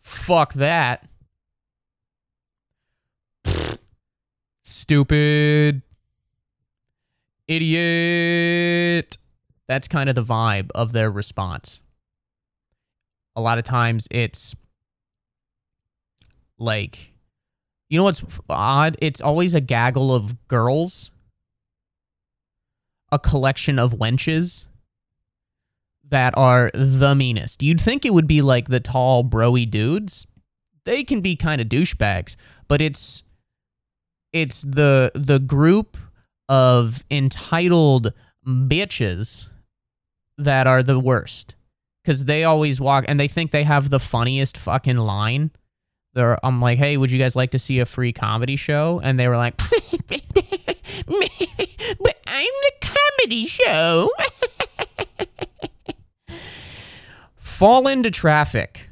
[0.02, 1.06] "Fuck that."
[4.64, 5.82] Stupid
[7.46, 9.18] idiot.
[9.68, 11.80] That's kind of the vibe of their response.
[13.36, 14.54] A lot of times it's
[16.58, 17.12] like,
[17.88, 18.96] you know what's odd?
[19.00, 21.10] It's always a gaggle of girls,
[23.12, 24.64] a collection of wenches
[26.10, 27.62] that are the meanest.
[27.62, 30.26] You'd think it would be like the tall, broy dudes.
[30.84, 32.36] They can be kind of douchebags,
[32.68, 33.22] but it's
[34.32, 35.96] it's the the group
[36.48, 38.12] of entitled
[38.46, 39.46] bitches
[40.38, 41.54] that are the worst
[42.02, 45.50] because they always walk and they think they have the funniest fucking line.
[46.14, 49.00] They're, I'm like, hey, would you guys like to see a free comedy show?
[49.02, 49.56] And they were like,
[50.08, 50.26] but
[52.26, 54.10] I'm the comedy show.
[57.60, 58.88] Fall into traffic.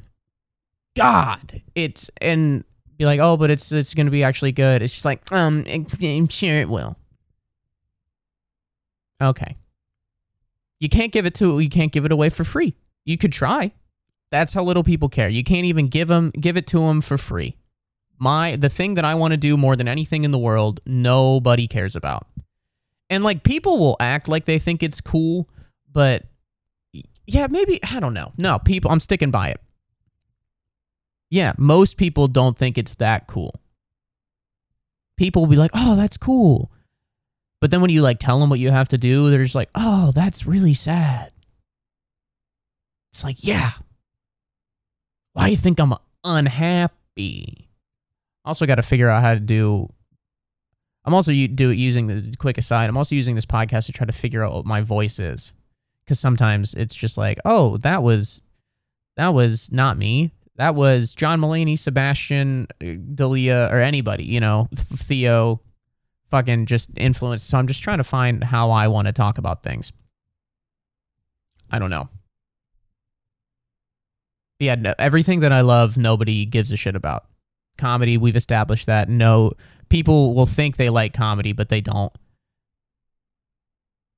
[0.95, 2.65] God, it's and
[2.99, 4.83] be like, oh, but it's it's gonna be actually good.
[4.83, 6.95] It's just like, um, I'm sure it will.
[9.23, 9.57] Okay.
[10.81, 12.75] You can't give it to you can't give it away for free.
[13.07, 13.73] You could try.
[14.31, 15.31] That's how little people care.
[15.31, 17.57] You can't even give them give it to them for free.
[18.19, 21.69] My the thing that I want to do more than anything in the world, nobody
[21.69, 22.27] cares about.
[23.09, 25.49] And like people will act like they think it's cool,
[25.91, 26.25] but
[27.29, 28.33] yeah, maybe I don't know.
[28.37, 29.61] No, people I'm sticking by it.
[31.31, 33.61] Yeah, most people don't think it's that cool.
[35.17, 36.73] People will be like, "Oh, that's cool."
[37.61, 39.71] But then when you like tell them what you have to do, they're just like,
[39.75, 41.33] "Oh, that's really sad."
[43.13, 43.73] It's like, "Yeah.
[45.35, 47.69] Why do you think I'm unhappy?"
[48.45, 49.93] Also got to figure out how to do
[51.09, 52.91] I'm also do it using the quick aside.
[52.91, 55.53] I'm also using this podcast to try to figure out what my voice is.
[56.09, 58.43] Cuz sometimes it's just like, "Oh, that was
[59.17, 60.33] that was not me.
[60.57, 65.61] That was John Mulaney, Sebastian uh, Dalia, or anybody, you know, Theo,
[66.31, 67.43] fucking just influence.
[67.43, 69.93] So I'm just trying to find how I want to talk about things.
[71.71, 72.09] I don't know.
[74.59, 77.27] Yeah, no, everything that I love, nobody gives a shit about.
[77.77, 79.09] Comedy, we've established that.
[79.09, 79.53] No,
[79.89, 82.13] people will think they like comedy, but they don't.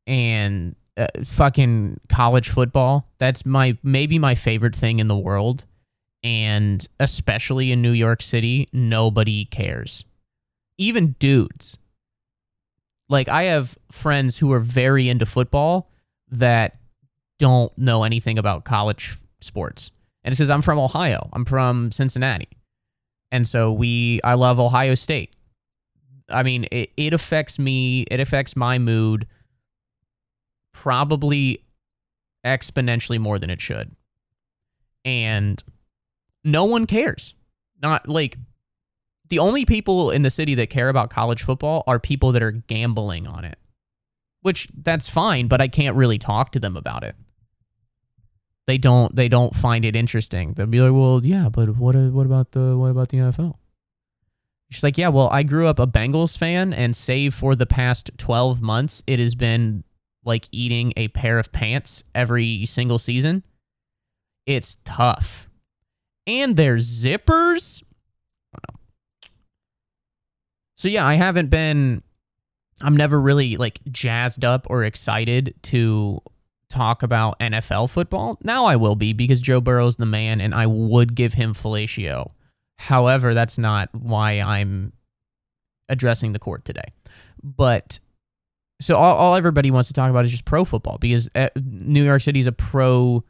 [0.06, 5.64] And uh, fucking college football, that's my maybe my favorite thing in the world.
[6.22, 10.04] And especially in New York City, nobody cares.
[10.76, 11.78] Even dudes
[13.10, 15.90] like I have friends who are very into football
[16.30, 16.78] that
[17.38, 19.90] don't know anything about college sports.
[20.22, 21.28] And it says I'm from Ohio.
[21.32, 22.48] I'm from Cincinnati.
[23.32, 25.34] And so we I love Ohio State.
[26.28, 29.26] I mean, it, it affects me, it affects my mood
[30.72, 31.64] probably
[32.44, 33.94] exponentially more than it should.
[35.04, 35.62] And
[36.44, 37.34] no one cares.
[37.82, 38.36] Not like
[39.28, 42.52] the only people in the city that care about college football are people that are
[42.52, 43.58] gambling on it.
[44.42, 47.14] Which that's fine, but I can't really talk to them about it.
[48.66, 50.54] They don't they don't find it interesting.
[50.54, 53.56] They'll be like, "Well, yeah, but what what about the what about the NFL?"
[54.70, 58.12] She's like, "Yeah, well, I grew up a Bengals fan and save for the past
[58.16, 59.84] 12 months, it has been
[60.24, 63.42] like eating a pair of pants every single season.
[64.46, 65.48] It's tough.
[66.26, 67.82] And there's zippers.
[70.76, 72.02] So yeah, I haven't been
[72.80, 76.22] I'm never really like jazzed up or excited to
[76.70, 78.38] talk about NFL football.
[78.42, 82.30] Now I will be because Joe Burrow's the man and I would give him fellatio.
[82.78, 84.92] However, that's not why I'm
[85.88, 86.92] addressing the court today.
[87.42, 87.98] But
[88.80, 92.04] so all, all everybody wants to talk about is just pro football because uh, New
[92.04, 93.22] York City is a pro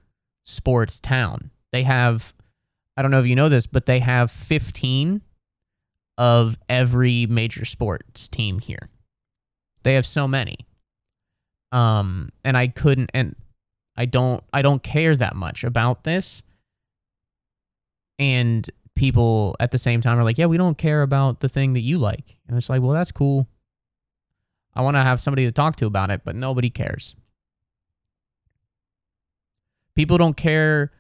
[0.45, 1.51] sports town.
[1.73, 2.33] They have,
[2.97, 5.23] I don't know if you know this, but they have 15
[6.19, 8.89] of every major sports team here.
[9.83, 10.59] They have so many.
[11.73, 13.35] Um, and I couldn't, and
[13.97, 16.43] I don't, I don't care that much about this.
[18.19, 21.73] And people at the same time are like, yeah, we don't care about the thing
[21.73, 22.37] that you like.
[22.47, 23.49] And it's like, well, that's cool.
[24.75, 27.15] I want to have somebody to talk to about it, but nobody cares.
[29.95, 30.93] People don't care.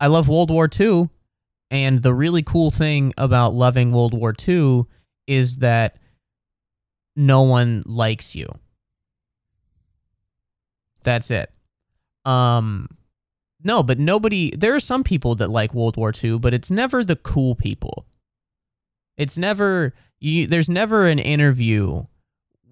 [0.00, 1.10] I love World War II.
[1.70, 4.84] And the really cool thing about loving World War II
[5.26, 5.98] is that
[7.14, 8.48] no one likes you.
[11.02, 11.50] That's it.
[12.24, 12.88] Um
[13.62, 17.04] no, but nobody there are some people that like World War II, but it's never
[17.04, 18.06] the cool people.
[19.16, 22.04] It's never you there's never an interview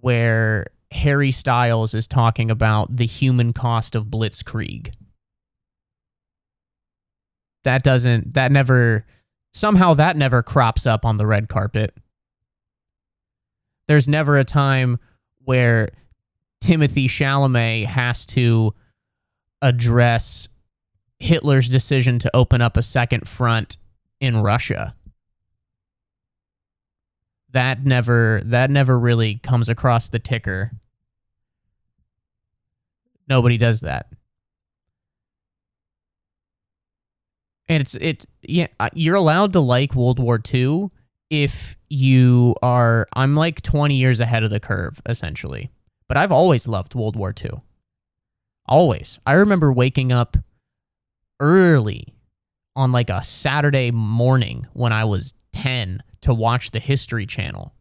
[0.07, 4.95] where Harry Styles is talking about the human cost of blitzkrieg.
[7.65, 9.05] That doesn't, that never,
[9.53, 11.93] somehow that never crops up on the red carpet.
[13.89, 15.01] There's never a time
[15.45, 15.89] where
[16.63, 18.75] Timothée Chalamet has to
[19.61, 20.49] address
[21.19, 23.77] Hitler's decision to open up a second front
[24.21, 24.95] in Russia
[27.51, 30.73] that never that never really comes across the ticker.
[33.29, 34.07] Nobody does that.
[37.69, 40.91] And it's it's yeah, you're allowed to like World War II
[41.31, 45.71] if you are I'm like 20 years ahead of the curve essentially.
[46.09, 47.59] But I've always loved World War II.
[48.67, 49.19] Always.
[49.27, 50.37] I remember waking up
[51.41, 52.15] early
[52.77, 57.73] on like a Saturday morning when I was 10 to watch the History Channel.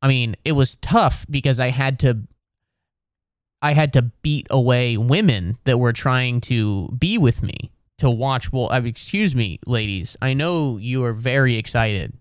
[0.00, 2.22] I mean, it was tough because I had to
[3.62, 8.52] I had to beat away women that were trying to be with me to watch
[8.52, 10.16] well, excuse me, ladies.
[10.22, 12.12] I know you are very excited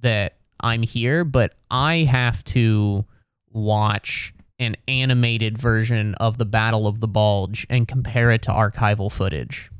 [0.00, 3.04] that I'm here, but I have to
[3.50, 9.12] watch an animated version of the Battle of the Bulge and compare it to archival
[9.12, 9.70] footage.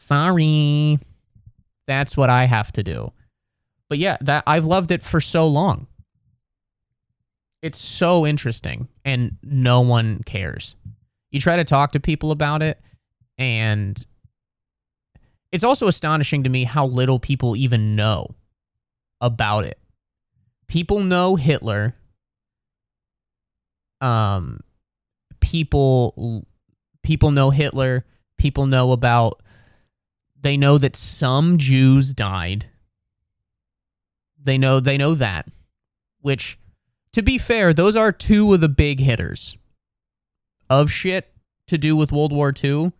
[0.00, 0.98] Sorry.
[1.86, 3.12] That's what I have to do.
[3.88, 5.86] But yeah, that I've loved it for so long.
[7.62, 10.74] It's so interesting and no one cares.
[11.30, 12.80] You try to talk to people about it
[13.36, 14.04] and
[15.52, 18.34] it's also astonishing to me how little people even know
[19.20, 19.78] about it.
[20.66, 21.94] People know Hitler.
[24.00, 24.60] Um
[25.40, 26.46] people
[27.02, 28.06] people know Hitler.
[28.38, 29.42] People know about
[30.42, 32.66] they know that some Jews died.
[34.42, 35.48] They know they know that.
[36.20, 36.58] Which
[37.12, 39.56] to be fair, those are two of the big hitters
[40.68, 41.32] of shit
[41.66, 42.92] to do with World War II.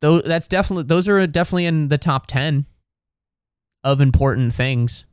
[0.00, 2.66] Though that's definitely those are definitely in the top 10
[3.82, 5.04] of important things.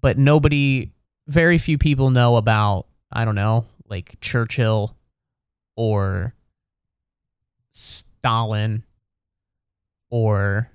[0.00, 0.92] But nobody
[1.26, 4.96] very few people know about I don't know, like Churchill
[5.76, 6.34] or
[7.74, 8.84] Stalin
[10.10, 10.70] or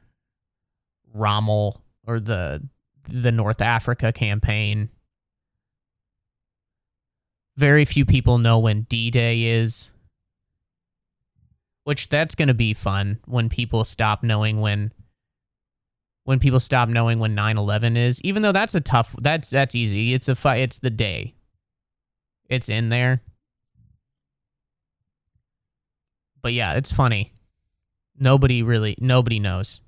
[1.13, 2.61] Rommel or the
[3.07, 4.89] the North Africa campaign.
[7.57, 9.89] Very few people know when D-Day is.
[11.85, 14.93] Which that's going to be fun when people stop knowing when
[16.25, 20.13] when people stop knowing when 9/11 is, even though that's a tough that's that's easy.
[20.13, 21.33] It's a it's the day.
[22.47, 23.23] It's in there.
[26.41, 27.33] But yeah, it's funny.
[28.17, 29.79] Nobody really nobody knows.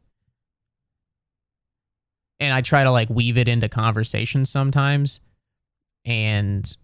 [2.40, 5.20] And I try to like weave it into conversations sometimes
[6.06, 6.76] and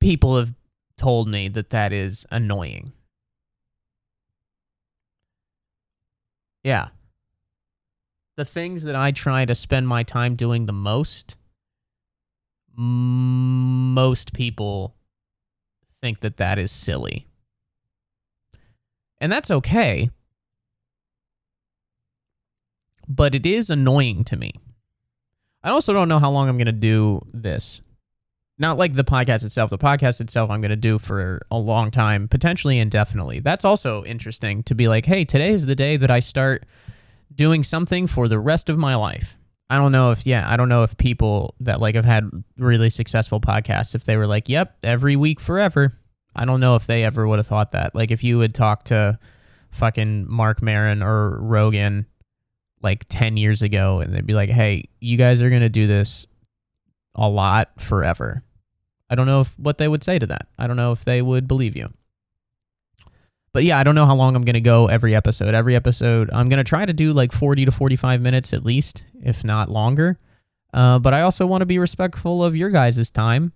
[0.00, 0.52] people have
[0.96, 2.92] told me that that is annoying.
[6.62, 6.88] Yeah.
[8.36, 11.36] The things that I try to spend my time doing the most,
[12.76, 14.94] most people
[16.02, 17.26] think that that is silly.
[19.20, 20.10] And that's okay.
[23.06, 24.52] But it is annoying to me.
[25.62, 27.80] I also don't know how long I'm going to do this.
[28.58, 29.70] Not like the podcast itself.
[29.70, 33.40] The podcast itself, I'm going to do for a long time, potentially indefinitely.
[33.40, 36.66] That's also interesting to be like, hey, today is the day that I start
[37.34, 39.36] doing something for the rest of my life.
[39.70, 42.90] I don't know if, yeah, I don't know if people that like have had really
[42.90, 45.92] successful podcasts, if they were like, yep, every week forever.
[46.34, 47.94] I don't know if they ever would have thought that.
[47.94, 49.18] Like, if you would talk to
[49.70, 52.06] fucking Marc Maron or Rogan
[52.82, 55.86] like 10 years ago and they'd be like, hey, you guys are going to do
[55.86, 56.26] this
[57.14, 58.42] a lot forever.
[59.08, 60.48] I don't know if, what they would say to that.
[60.58, 61.92] I don't know if they would believe you.
[63.52, 65.54] But yeah, I don't know how long I'm going to go every episode.
[65.54, 69.04] Every episode, I'm going to try to do like 40 to 45 minutes at least,
[69.22, 70.18] if not longer.
[70.72, 73.52] Uh, but I also want to be respectful of your guys' time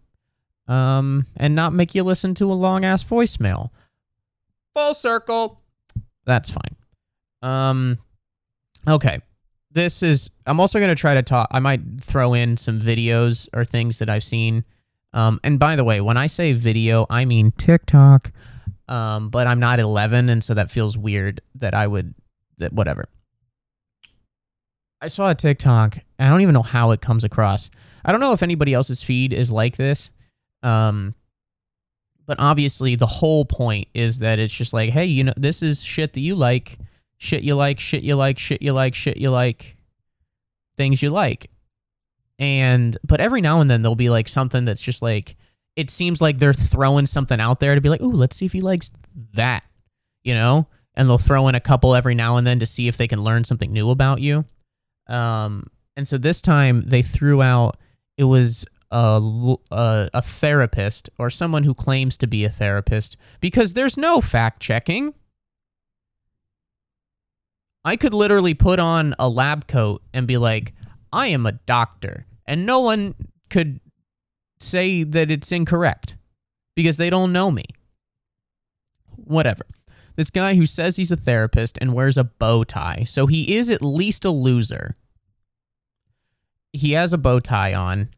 [0.66, 3.70] um, and not make you listen to a long ass voicemail.
[4.74, 5.61] Full circle.
[6.26, 6.76] That's fine.
[7.42, 7.99] Um,
[8.88, 9.20] okay.
[9.70, 13.49] This is, I'm also going to try to talk, I might throw in some videos
[13.53, 14.64] or things that I've seen
[15.14, 18.32] um, and by the way, when I say video, I mean TikTok.
[18.89, 22.14] Um, but I'm not 11, and so that feels weird that I would,
[22.59, 23.09] that whatever.
[25.01, 25.99] I saw a TikTok.
[26.18, 27.70] I don't even know how it comes across.
[28.05, 30.11] I don't know if anybody else's feed is like this.
[30.62, 31.14] Um,
[32.26, 35.82] but obviously, the whole point is that it's just like, hey, you know, this is
[35.82, 36.78] shit that you like,
[37.18, 39.76] shit you like, shit you like, shit you like, shit you like,
[40.76, 41.51] things you like
[42.39, 45.37] and but every now and then there'll be like something that's just like
[45.77, 48.53] it seems like they're throwing something out there to be like, "Ooh, let's see if
[48.53, 48.91] he likes
[49.35, 49.64] that,"
[50.22, 52.97] you know, and they'll throw in a couple every now and then to see if
[52.97, 54.45] they can learn something new about you.
[55.09, 55.66] Um,
[55.97, 57.77] and so this time they threw out
[58.16, 63.72] it was a, a, a therapist or someone who claims to be a therapist because
[63.72, 65.14] there's no fact checking.
[67.85, 70.72] I could literally put on a lab coat and be like,
[71.12, 73.14] I am a doctor, and no one
[73.51, 73.79] could
[74.64, 76.16] say that it's incorrect
[76.74, 77.64] because they don't know me.
[79.16, 79.64] Whatever.
[80.16, 83.68] This guy who says he's a therapist and wears a bow tie, so he is
[83.68, 84.94] at least a loser.
[86.72, 88.08] He has a bow tie on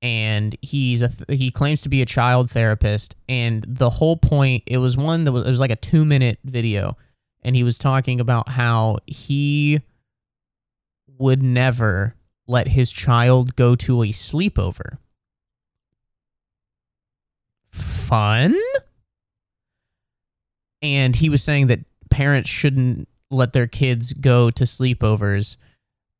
[0.00, 4.78] and he's a he claims to be a child therapist and the whole point it
[4.78, 6.96] was one that was it was like a 2 minute video
[7.44, 9.80] and he was talking about how he
[11.18, 12.16] would never
[12.46, 14.98] let his child go to a sleepover.
[17.72, 18.56] Fun?
[20.80, 25.56] And he was saying that parents shouldn't let their kids go to sleepovers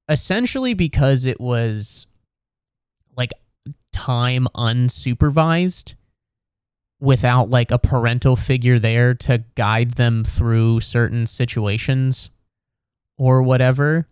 [0.08, 2.06] essentially because it was
[3.16, 3.32] like
[3.92, 5.94] time unsupervised
[7.00, 12.30] without like a parental figure there to guide them through certain situations
[13.18, 14.06] or whatever.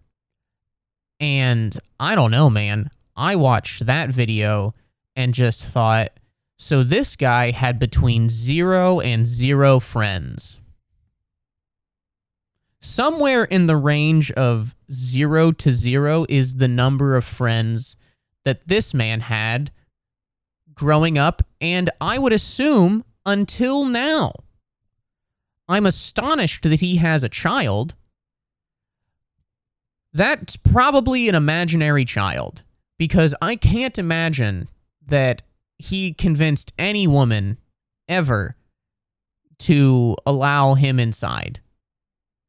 [1.20, 2.90] And I don't know, man.
[3.16, 4.74] I watched that video
[5.14, 6.10] and just thought,
[6.62, 10.58] so this guy had between zero and zero friends.
[12.82, 17.96] Somewhere in the range of zero to zero is the number of friends
[18.44, 19.70] that this man had
[20.74, 24.34] growing up, and I would assume until now.
[25.66, 27.94] I'm astonished that he has a child
[30.12, 32.64] that's probably an imaginary child
[32.98, 34.68] because I can't imagine
[35.06, 35.40] that
[35.80, 37.58] he convinced any woman
[38.08, 38.56] ever
[39.58, 41.60] to allow him inside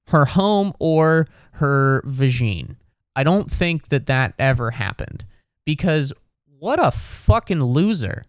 [0.08, 2.76] her home or her vagine.
[3.16, 5.26] I don't think that that ever happened
[5.66, 6.12] because
[6.60, 8.26] what a fucking loser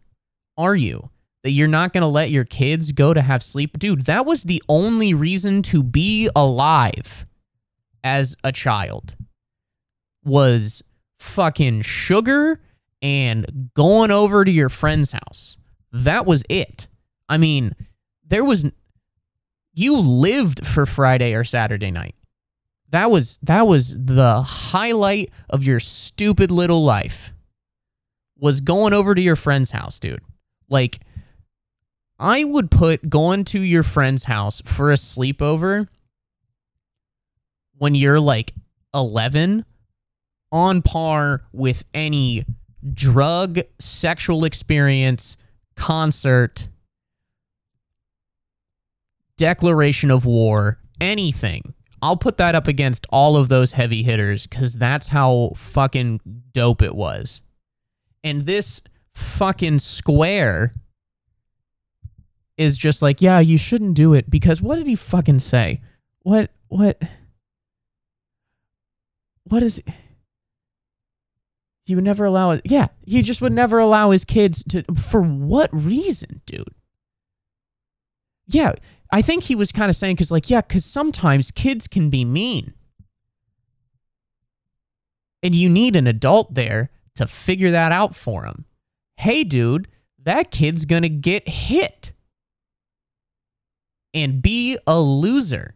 [0.56, 1.10] are you
[1.42, 3.78] that you're not going to let your kids go to have sleep?
[3.78, 7.26] Dude, that was the only reason to be alive
[8.04, 9.16] as a child
[10.24, 10.82] was
[11.18, 12.60] fucking sugar
[13.02, 15.58] and going over to your friend's house.
[15.92, 16.86] That was it.
[17.28, 17.74] I mean,
[18.26, 18.64] there was
[19.74, 22.14] you lived for Friday or Saturday night.
[22.90, 27.32] That was that was the highlight of your stupid little life.
[28.38, 30.22] Was going over to your friend's house, dude.
[30.68, 31.00] Like
[32.18, 35.88] I would put going to your friend's house for a sleepover
[37.78, 38.54] when you're like
[38.94, 39.64] 11
[40.50, 42.44] on par with any
[42.94, 45.36] drug, sexual experience,
[45.76, 46.68] concert,
[49.36, 51.74] declaration of war, anything.
[52.00, 56.20] I'll put that up against all of those heavy hitters because that's how fucking
[56.52, 57.40] dope it was.
[58.24, 58.80] And this
[59.14, 60.74] fucking square
[62.56, 65.80] is just like, yeah, you shouldn't do it because what did he fucking say?
[66.22, 67.00] What, what,
[69.44, 69.80] what is,
[71.84, 72.62] he would never allow it.
[72.64, 76.74] Yeah, he just would never allow his kids to, for what reason, dude?
[78.46, 78.72] Yeah,
[79.10, 82.24] I think he was kind of saying, because, like, yeah, because sometimes kids can be
[82.24, 82.74] mean.
[85.42, 88.64] And you need an adult there to figure that out for him.
[89.16, 89.88] Hey, dude,
[90.22, 92.12] that kid's going to get hit
[94.14, 95.74] and be a loser.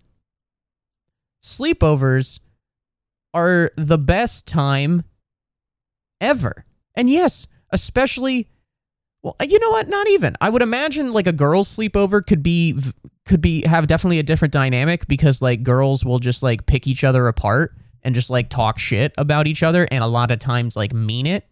[1.42, 2.40] Sleepovers
[3.34, 5.04] are the best time
[6.21, 6.64] ever.
[6.95, 8.49] And yes, especially
[9.27, 9.89] well, uh, you know what?
[9.89, 10.37] Not even.
[10.41, 12.79] I would imagine like a girls' sleepover could be
[13.25, 17.03] could be have definitely a different dynamic because like girls will just like pick each
[17.03, 20.77] other apart and just like talk shit about each other and a lot of times
[20.77, 21.45] like mean it.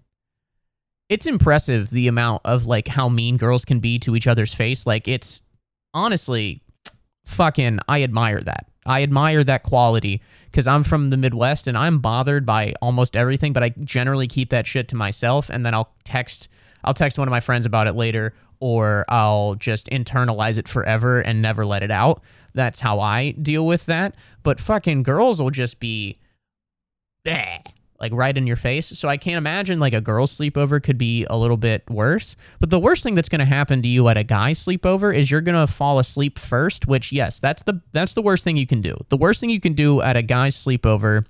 [1.08, 4.86] It's impressive the amount of like how mean girls can be to each other's face.
[4.86, 5.42] Like it's
[5.92, 6.62] honestly
[7.24, 8.68] fucking I admire that.
[8.86, 10.20] I admire that quality
[10.50, 14.50] because I'm from the Midwest and I'm bothered by almost everything, but I generally keep
[14.50, 16.48] that shit to myself and then I'll text
[16.84, 21.20] I'll text one of my friends about it later or I'll just internalize it forever
[21.20, 22.22] and never let it out.
[22.52, 24.14] That's how I deal with that.
[24.42, 26.18] But fucking girls will just be
[28.04, 28.86] like right in your face.
[28.86, 32.36] So I can't imagine like a girl's sleepover could be a little bit worse.
[32.60, 35.30] But the worst thing that's going to happen to you at a guy's sleepover is
[35.30, 38.66] you're going to fall asleep first, which yes, that's the that's the worst thing you
[38.66, 38.94] can do.
[39.08, 41.24] The worst thing you can do at a guy's sleepover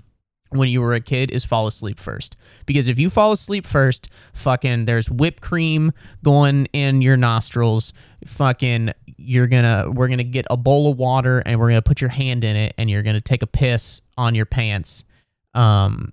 [0.50, 2.36] when you were a kid is fall asleep first.
[2.66, 5.92] Because if you fall asleep first, fucking there's whipped cream
[6.24, 7.92] going in your nostrils.
[8.26, 12.10] Fucking you're gonna we're gonna get a bowl of water and we're gonna put your
[12.10, 15.04] hand in it and you're gonna take a piss on your pants.
[15.54, 16.12] Um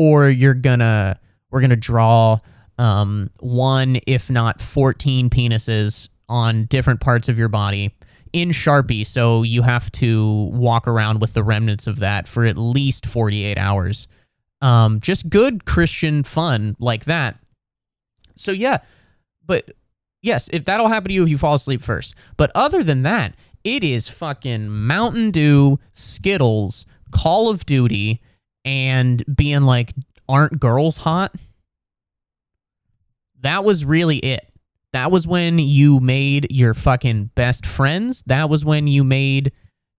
[0.00, 1.20] or you're gonna
[1.50, 2.38] we're gonna draw
[2.78, 7.94] um one, if not fourteen penises on different parts of your body
[8.32, 12.56] in Sharpie, so you have to walk around with the remnants of that for at
[12.56, 14.06] least 48 hours.
[14.62, 17.38] Um, just good Christian fun like that.
[18.36, 18.78] So yeah,
[19.44, 19.72] but
[20.22, 22.14] yes, if that'll happen to you if you fall asleep first.
[22.36, 23.34] But other than that,
[23.64, 28.22] it is fucking Mountain Dew, Skittles, Call of Duty,
[28.64, 29.94] and being like,
[30.28, 31.34] aren't girls hot?
[33.40, 34.46] That was really it.
[34.92, 38.22] That was when you made your fucking best friends.
[38.26, 39.52] That was when you made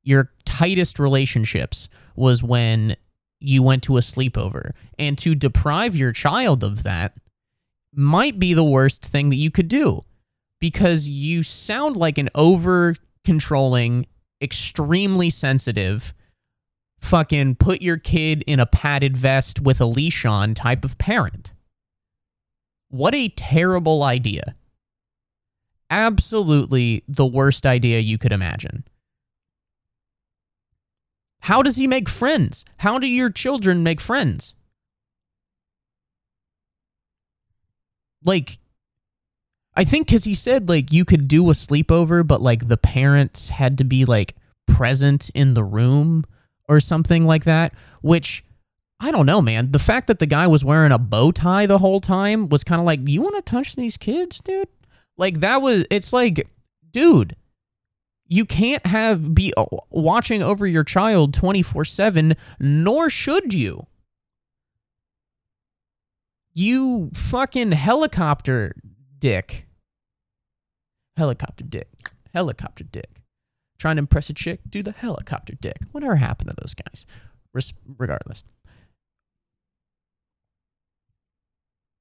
[0.03, 2.95] your tightest relationships, was when
[3.39, 4.72] you went to a sleepover.
[4.99, 7.14] And to deprive your child of that
[7.93, 10.03] might be the worst thing that you could do
[10.59, 12.95] because you sound like an over
[13.26, 14.05] controlling,
[14.41, 16.14] extremely sensitive,
[17.01, 21.51] fucking put your kid in a padded vest with a leash on type of parent.
[22.89, 24.53] What a terrible idea
[25.91, 28.83] absolutely the worst idea you could imagine.
[31.41, 32.63] How does he make friends?
[32.77, 34.55] How do your children make friends?
[38.23, 38.59] Like,
[39.75, 43.49] I think because he said, like, you could do a sleepover, but, like, the parents
[43.49, 44.35] had to be, like,
[44.67, 46.23] present in the room
[46.68, 48.43] or something like that, which.
[49.03, 49.72] I don't know, man.
[49.72, 52.80] The fact that the guy was wearing a bow tie the whole time was kind
[52.80, 54.68] of like, you want to touch these kids, dude?
[55.18, 56.47] Like that was it's like
[56.91, 57.36] dude,
[58.28, 63.86] you can't have be uh, watching over your child 24/7 nor should you.
[66.53, 68.76] You fucking helicopter
[69.20, 69.68] dick.
[71.18, 72.12] Helicopter dick.
[72.34, 73.20] Helicopter dick.
[73.82, 75.79] Trying to impress a chick, do the helicopter dick.
[75.91, 77.07] Whatever happened to those guys?
[77.51, 78.43] Res- regardless.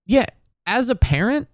[0.05, 0.27] Yeah,
[0.67, 1.49] as a parent,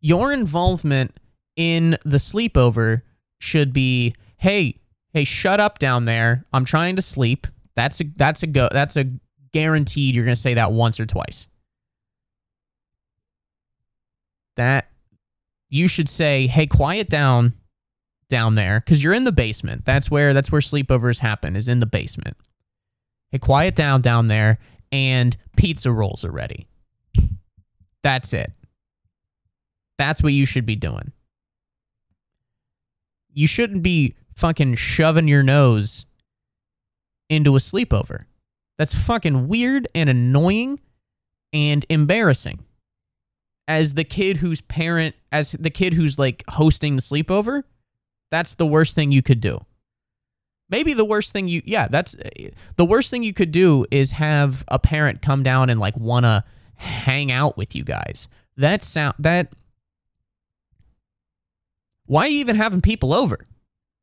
[0.00, 1.20] your involvement
[1.54, 3.02] in the sleepover
[3.38, 4.74] should be hey
[5.12, 7.46] hey shut up down there i'm trying to sleep
[7.76, 9.04] that's a that's a go that's a
[9.52, 11.46] guaranteed you're going to say that once or twice
[14.56, 14.88] that
[15.68, 17.52] you should say hey quiet down
[18.34, 21.78] down there cuz you're in the basement that's where that's where sleepovers happen is in
[21.78, 22.36] the basement
[23.34, 24.60] Hey, quiet down down there,
[24.92, 26.66] and pizza rolls are ready.
[28.04, 28.52] That's it.
[29.98, 31.10] That's what you should be doing.
[33.32, 36.06] You shouldn't be fucking shoving your nose
[37.28, 38.26] into a sleepover.
[38.78, 40.78] That's fucking weird and annoying
[41.52, 42.64] and embarrassing.
[43.66, 47.64] As the kid whose parent, as the kid who's like hosting the sleepover,
[48.34, 49.64] that's the worst thing you could do.
[50.68, 54.10] Maybe the worst thing you, yeah, that's eh, the worst thing you could do is
[54.10, 56.42] have a parent come down and like want to
[56.74, 58.26] hang out with you guys.
[58.56, 59.52] That sound, that,
[62.06, 63.38] why are you even having people over?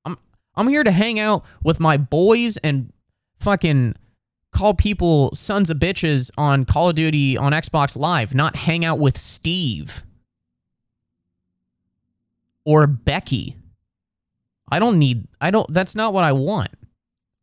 [0.06, 0.18] I'm,
[0.56, 2.94] I'm here to hang out with my boys and
[3.42, 3.96] fucking
[4.54, 8.98] call people sons of bitches on Call of Duty on Xbox Live, not hang out
[8.98, 10.06] with Steve
[12.64, 13.56] or Becky.
[14.72, 16.72] I don't need, I don't, that's not what I want.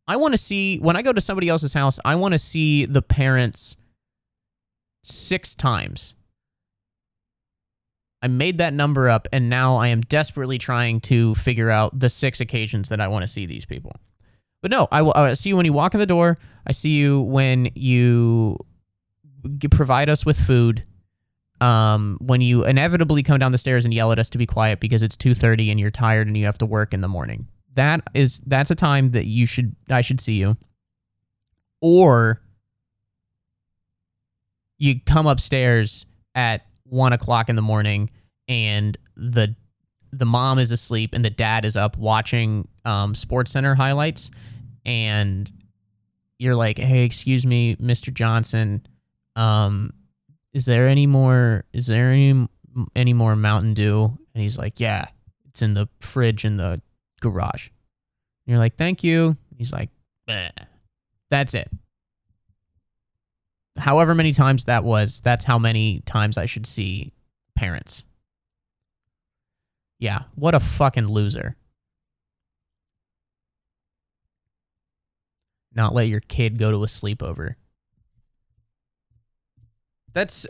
[0.07, 2.85] I want to see, when I go to somebody else's house, I want to see
[2.85, 3.77] the parents
[5.03, 6.15] six times.
[8.21, 12.09] I made that number up, and now I am desperately trying to figure out the
[12.09, 13.95] six occasions that I want to see these people.
[14.61, 16.37] But no, I, will I see you when you walk in the door.
[16.67, 18.57] I see you when you
[19.71, 20.83] provide us with food.
[21.61, 24.79] Um, when you inevitably come down the stairs and yell at us to be quiet
[24.79, 27.47] because it's 2:30 and you're tired and you have to work in the morning.
[27.73, 30.57] That is that's a time that you should I should see you.
[31.81, 32.41] Or
[34.77, 36.05] you come upstairs
[36.35, 38.09] at one o'clock in the morning
[38.47, 39.55] and the
[40.11, 44.31] the mom is asleep and the dad is up watching um, SportsCenter highlights,
[44.85, 45.51] and
[46.39, 48.13] you're like, "Hey, excuse me, Mr.
[48.13, 48.85] Johnson,
[49.35, 49.93] um,
[50.53, 51.65] is there any more?
[51.73, 52.47] Is there any
[52.95, 55.05] any more Mountain Dew?" And he's like, "Yeah,
[55.47, 56.81] it's in the fridge in the
[57.21, 59.89] garage." And you're like, "Thank you." He's like,
[60.27, 60.51] Bleh.
[61.29, 61.69] "That's it."
[63.77, 67.13] However many times that was, that's how many times I should see
[67.55, 68.03] parents.
[69.99, 71.55] Yeah, what a fucking loser.
[75.73, 77.55] Not let your kid go to a sleepover.
[80.19, 80.45] That's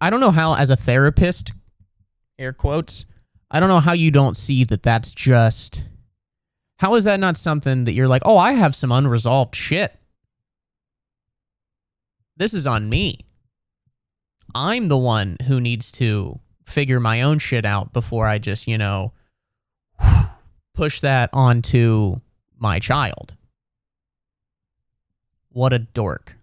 [0.00, 1.52] I don't know how as a therapist
[2.40, 3.04] air quotes,
[3.52, 5.84] I don't know how you don't see that that's just
[6.78, 9.96] how is that not something that you're like, "Oh, I have some unresolved shit."
[12.36, 13.20] This is on me.
[14.56, 18.76] I'm the one who needs to figure my own shit out before I just, you
[18.76, 19.12] know,
[20.74, 22.16] push that onto
[22.58, 23.36] my child.
[25.50, 26.34] What a dork.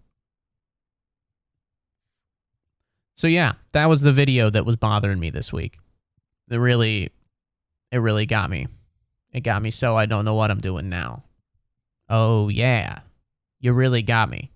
[3.19, 5.77] So yeah, that was the video that was bothering me this week.
[6.49, 7.11] It really
[7.91, 8.67] it really got me.
[9.33, 11.25] It got me so I don't know what I'm doing now.
[12.07, 12.99] Oh yeah.
[13.59, 14.51] You really got me.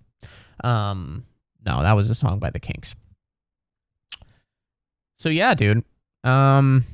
[0.64, 1.26] Um
[1.66, 2.94] no, that was a song by the Kinks.
[5.18, 5.84] So yeah, dude.
[6.24, 6.86] Um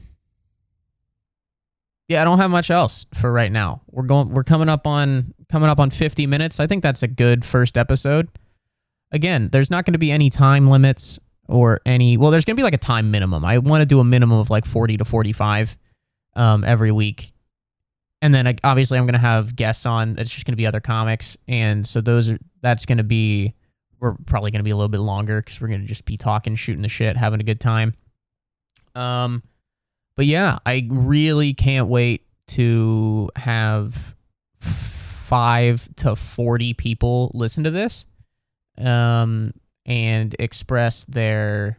[2.09, 3.83] Yeah, I don't have much else for right now.
[3.93, 6.59] We're going we're coming up on coming up on 50 minutes.
[6.59, 8.29] I think that's a good first episode.
[9.12, 11.21] Again, there's not going to be any time limits
[11.51, 13.45] or any well, there's going to be like a time minimum.
[13.45, 15.77] I want to do a minimum of like 40 to 45
[16.37, 17.33] um every week.
[18.23, 20.17] And then obviously I'm going to have guests on.
[20.19, 23.55] It's just going to be other comics and so those are that's going to be
[23.99, 26.17] we're probably going to be a little bit longer because we're going to just be
[26.17, 27.95] talking, shooting the shit, having a good time.
[28.95, 29.43] Um,
[30.17, 34.15] but yeah, I really can't wait to have
[34.59, 38.05] five to 40 people listen to this
[38.79, 39.53] um,
[39.91, 41.76] and express their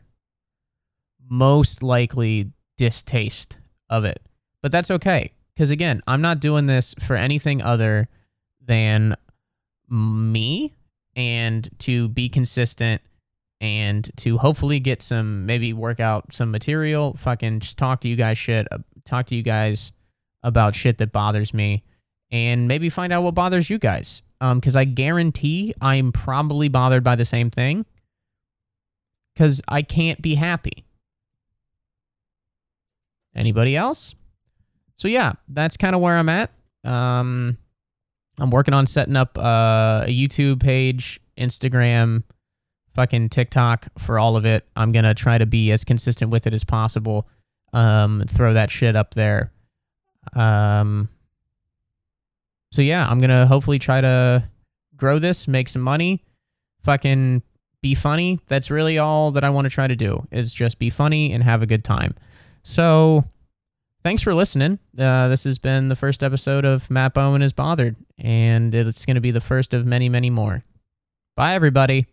[1.29, 3.55] most likely distaste
[3.89, 4.21] of it.
[4.61, 5.31] But that's okay.
[5.55, 8.09] Because again, I'm not doing this for anything other
[8.67, 9.15] than
[9.89, 10.73] me
[11.15, 13.01] and to be consistent
[13.61, 18.15] and to hopefully get some maybe work out some material fucking just talk to you
[18.15, 19.91] guys shit uh, talk to you guys
[20.41, 21.83] about shit that bothers me
[22.31, 27.03] and maybe find out what bothers you guys um because i guarantee i'm probably bothered
[27.03, 27.85] by the same thing
[29.41, 30.85] because i can't be happy
[33.35, 34.13] anybody else
[34.95, 36.51] so yeah that's kind of where i'm at
[36.83, 37.57] um
[38.37, 42.21] i'm working on setting up uh, a youtube page instagram
[42.93, 44.67] fucking TikTok for all of it.
[44.75, 47.27] I'm gonna try to be as consistent with it as possible.
[47.73, 49.51] Um, throw that shit up there.
[50.33, 51.09] Um,
[52.71, 54.43] so yeah, I'm gonna hopefully try to
[54.97, 56.23] grow this, make some money,
[56.83, 57.43] fucking
[57.81, 58.39] be funny.
[58.47, 61.43] That's really all that I want to try to do is just be funny and
[61.43, 62.15] have a good time.
[62.63, 63.23] So
[64.03, 64.79] thanks for listening.
[64.97, 69.15] Uh, this has been the first episode of Matt Bowman is bothered, and it's going
[69.15, 70.63] to be the first of many, many more.
[71.35, 72.05] Bye, everybody.